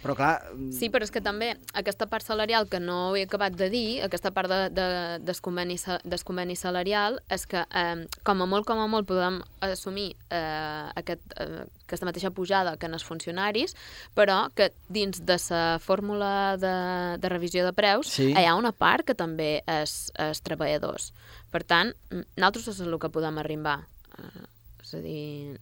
Però 0.07 0.15
clar... 0.15 0.35
Sí, 0.75 0.89
però 0.93 1.03
és 1.03 1.11
que 1.11 1.23
també 1.25 1.53
aquesta 1.75 2.07
part 2.11 2.23
salarial 2.23 2.69
que 2.71 2.79
no 2.83 3.17
he 3.19 3.25
acabat 3.27 3.57
de 3.59 3.69
dir, 3.73 3.87
aquesta 4.07 4.31
part 4.35 4.51
de, 4.53 4.61
de, 4.71 4.87
des, 5.27 5.41
conveni, 5.43 5.79
des 6.07 6.25
conveni 6.27 6.55
salarial, 6.59 7.19
és 7.33 7.47
que 7.51 7.65
eh, 7.67 8.07
com 8.27 8.45
a 8.45 8.47
molt, 8.47 8.69
com 8.69 8.79
a 8.79 8.87
molt 8.91 9.09
podem 9.11 9.41
assumir 9.67 10.13
eh, 10.31 10.87
aquest, 11.03 11.27
eh, 11.43 11.67
aquesta 11.85 12.07
mateixa 12.07 12.31
pujada 12.31 12.77
que 12.79 12.87
en 12.87 12.95
els 12.95 13.07
funcionaris, 13.07 13.75
però 14.15 14.47
que 14.55 14.71
dins 14.89 15.25
de 15.27 15.39
la 15.51 15.63
fórmula 15.83 16.33
de, 16.61 16.75
de 17.19 17.29
revisió 17.33 17.67
de 17.67 17.75
preus 17.77 18.15
sí. 18.15 18.31
hi 18.31 18.47
ha 18.47 18.57
una 18.59 18.73
part 18.73 19.07
que 19.07 19.19
també 19.19 19.61
és, 19.67 19.99
és 20.23 20.43
treballadors. 20.47 21.13
Per 21.51 21.63
tant, 21.67 21.95
nosaltres 22.13 22.77
és 22.77 22.85
el 22.87 22.99
que 23.03 23.11
podem 23.11 23.43
arribar. 23.43 23.81
Eh, 24.19 24.47
És 24.87 24.95
a 24.95 25.01
dir, 25.03 25.59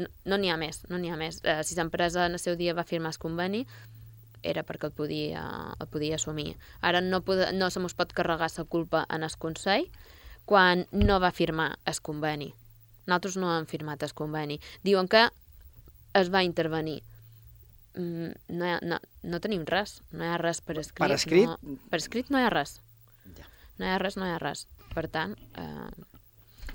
no 0.00 0.36
n'hi 0.40 0.48
no 0.48 0.54
ha 0.54 0.56
més, 0.56 0.78
no 0.88 0.96
n'hi 0.96 1.10
ha 1.12 1.16
més. 1.20 1.42
Eh, 1.44 1.58
si 1.68 1.76
l'empresa 1.76 2.24
en 2.24 2.38
el 2.38 2.40
seu 2.40 2.56
dia 2.56 2.72
va 2.72 2.86
firmar 2.88 3.10
el 3.12 3.18
conveni, 3.20 3.66
era 4.42 4.64
perquè 4.64 4.88
el 4.88 4.94
podia, 4.96 5.42
el 5.76 5.88
podia 5.92 6.16
assumir. 6.16 6.56
Ara 6.80 7.02
no, 7.04 7.20
pod 7.20 7.44
no 7.52 7.68
se 7.70 7.82
mos 7.84 7.92
pot 7.94 8.14
carregar 8.16 8.48
la 8.56 8.64
culpa 8.64 9.04
en 9.12 9.28
el 9.28 9.36
Consell 9.36 9.90
quan 10.48 10.86
no 10.90 11.20
va 11.20 11.30
firmar 11.36 11.76
el 11.84 12.00
conveni. 12.00 12.48
Nosaltres 13.06 13.36
no 13.36 13.52
hem 13.52 13.68
firmat 13.68 14.02
el 14.02 14.14
conveni. 14.14 14.58
Diuen 14.82 15.08
que 15.08 15.28
es 16.14 16.32
va 16.32 16.42
intervenir. 16.42 17.02
Mm, 17.94 18.32
no, 18.56 18.64
ha, 18.64 18.78
no, 18.80 18.98
no 19.22 19.40
tenim 19.44 19.66
res. 19.68 20.00
No 20.12 20.24
hi 20.24 20.32
ha 20.32 20.40
res 20.40 20.62
per 20.64 20.78
escrit. 20.80 21.04
Per 21.04 21.12
escrit? 21.12 21.50
No, 21.50 21.76
per 21.92 22.00
escrit 22.00 22.32
no 22.32 22.40
hi 22.40 22.48
ha 22.48 22.54
res. 22.56 22.78
Ja. 23.36 23.46
No 23.76 23.84
hi 23.84 23.92
ha 23.92 24.00
res, 24.00 24.16
no 24.16 24.24
hi 24.24 24.32
ha 24.32 24.40
res. 24.40 24.64
Per 24.94 25.06
tant, 25.12 25.36
eh, 25.60 26.06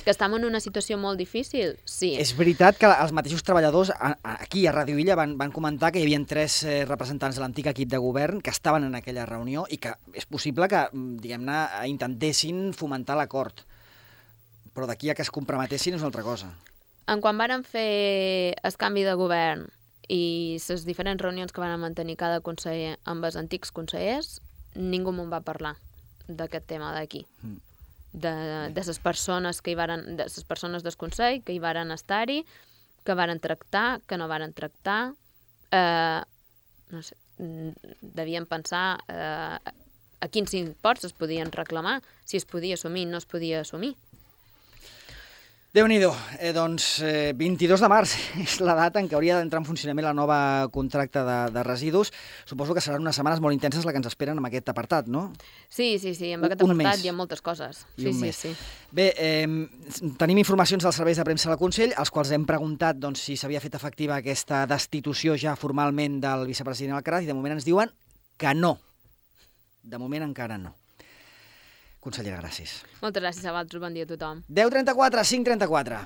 que 0.08 0.14
estem 0.16 0.38
en 0.38 0.46
una 0.48 0.62
situació 0.64 0.96
molt 0.96 1.20
difícil, 1.20 1.74
sí. 1.84 2.14
És 2.16 2.30
veritat 2.38 2.78
que 2.80 2.88
els 2.88 3.12
mateixos 3.12 3.44
treballadors 3.44 3.90
aquí 4.00 4.62
a 4.64 4.72
Radio 4.72 4.96
Illa 5.04 5.18
van, 5.20 5.34
van 5.36 5.52
comentar 5.52 5.90
que 5.92 6.00
hi 6.00 6.06
havia 6.06 6.22
tres 6.24 6.62
eh, 6.64 6.86
representants 6.88 7.36
de 7.36 7.44
l'antic 7.44 7.68
equip 7.74 7.92
de 7.92 8.00
govern 8.00 8.40
que 8.40 8.54
estaven 8.56 8.88
en 8.88 8.96
aquella 8.96 9.26
reunió 9.28 9.66
i 9.68 9.82
que 9.84 9.92
és 10.16 10.24
possible 10.24 10.70
que, 10.72 10.86
mm, 10.94 11.20
diguem-ne, 11.26 11.58
intentessin 11.92 12.72
fomentar 12.72 13.20
l'acord. 13.20 13.66
Però 14.72 14.88
d'aquí 14.88 15.12
a 15.12 15.18
que 15.18 15.28
es 15.28 15.34
comprometessin 15.34 16.00
és 16.00 16.00
una 16.00 16.14
altra 16.14 16.24
cosa. 16.24 16.54
En 17.12 17.20
quan 17.20 17.36
varen 17.36 17.68
fer 17.68 18.56
el 18.64 18.80
canvi 18.80 19.04
de 19.04 19.20
govern 19.20 19.68
i 20.08 20.56
les 20.56 20.88
diferents 20.88 21.20
reunions 21.20 21.52
que 21.52 21.60
van 21.60 21.76
mantenir 21.84 22.16
cada 22.16 22.40
conseller 22.40 22.96
amb 23.04 23.28
els 23.28 23.36
antics 23.36 23.76
consellers, 23.76 24.38
ningú 24.72 25.12
me'n 25.12 25.28
va 25.28 25.44
parlar 25.44 25.76
d'aquest 26.32 26.64
tema 26.72 26.96
d'aquí. 26.96 27.28
Mm 27.44 27.67
de, 28.18 28.34
de 28.74 28.84
les 28.88 29.00
persones 29.00 29.62
que 29.62 29.72
hi 29.72 29.78
varen, 29.80 30.18
de 30.18 30.26
les 30.26 30.48
persones 30.48 30.84
del 30.84 30.98
Consell 30.98 31.42
que 31.46 31.56
hi 31.56 31.62
varen 31.64 31.94
estar-hi, 31.96 32.42
que 33.06 33.16
varen 33.16 33.40
tractar, 33.40 34.02
que 34.08 34.18
no 34.18 34.28
varen 34.28 34.54
tractar, 34.54 35.14
eh, 35.72 36.22
no 36.92 37.04
sé, 37.04 37.16
devien 38.02 38.48
pensar 38.50 38.98
eh, 39.08 39.58
a 40.18 40.28
quins 40.34 40.56
imports 40.58 41.06
es 41.06 41.14
podien 41.14 41.52
reclamar, 41.54 42.02
si 42.26 42.38
es 42.38 42.46
podia 42.46 42.76
assumir, 42.76 43.08
no 43.08 43.22
es 43.22 43.30
podia 43.30 43.62
assumir 43.62 43.96
déu 45.78 45.86
nhi 45.86 46.00
eh, 46.02 46.54
doncs 46.56 47.04
eh, 47.06 47.34
22 47.38 47.84
de 47.84 47.88
març 47.92 48.16
és 48.42 48.56
la 48.66 48.74
data 48.74 48.98
en 48.98 49.06
què 49.10 49.14
hauria 49.14 49.36
d'entrar 49.38 49.60
en 49.62 49.68
funcionament 49.68 50.08
la 50.08 50.14
nova 50.18 50.38
contracte 50.74 51.22
de, 51.22 51.36
de 51.54 51.64
residus. 51.68 52.10
Suposo 52.50 52.74
que 52.74 52.82
seran 52.82 53.04
unes 53.06 53.20
setmanes 53.20 53.44
molt 53.44 53.54
intenses 53.54 53.86
la 53.86 53.94
que 53.94 54.02
ens 54.02 54.10
esperen 54.10 54.40
amb 54.40 54.50
aquest 54.50 54.72
apartat, 54.74 55.12
no? 55.12 55.28
Sí, 55.70 56.00
sí, 56.02 56.16
sí, 56.18 56.32
amb 56.34 56.48
aquest 56.48 56.64
un 56.66 56.74
apartat 56.74 56.98
mes. 56.98 57.04
hi 57.06 57.12
ha 57.12 57.14
moltes 57.14 57.44
coses. 57.46 57.84
I 57.98 58.08
sí, 58.08 58.14
sí, 58.16 58.24
mes. 58.24 58.40
sí. 58.42 58.56
Bé, 58.90 59.12
eh, 59.22 60.08
tenim 60.18 60.42
informacions 60.42 60.88
dels 60.88 60.98
serveis 60.98 61.22
de 61.22 61.28
premsa 61.28 61.52
del 61.52 61.62
Consell, 61.62 61.94
als 61.94 62.14
quals 62.16 62.34
hem 62.34 62.48
preguntat 62.50 62.98
doncs, 62.98 63.28
si 63.28 63.38
s'havia 63.38 63.62
fet 63.62 63.78
efectiva 63.78 64.18
aquesta 64.18 64.66
destitució 64.66 65.38
ja 65.38 65.54
formalment 65.60 66.18
del 66.26 66.48
vicepresident 66.50 66.98
Alcaraz 66.98 67.28
i 67.28 67.30
de 67.30 67.38
moment 67.38 67.60
ens 67.60 67.70
diuen 67.70 67.94
que 68.42 68.58
no. 68.58 68.80
De 69.84 70.02
moment 70.02 70.26
encara 70.26 70.58
no. 70.58 70.77
Consellera, 72.08 72.40
gràcies. 72.40 72.78
Moltes 73.02 73.20
gràcies 73.20 73.44
a 73.44 73.52
vosaltres. 73.52 73.82
Bon 73.84 73.96
dia 73.98 74.06
a 74.08 74.12
tothom. 74.14 74.40
10.34, 74.48 75.26
5.34. 75.34 76.00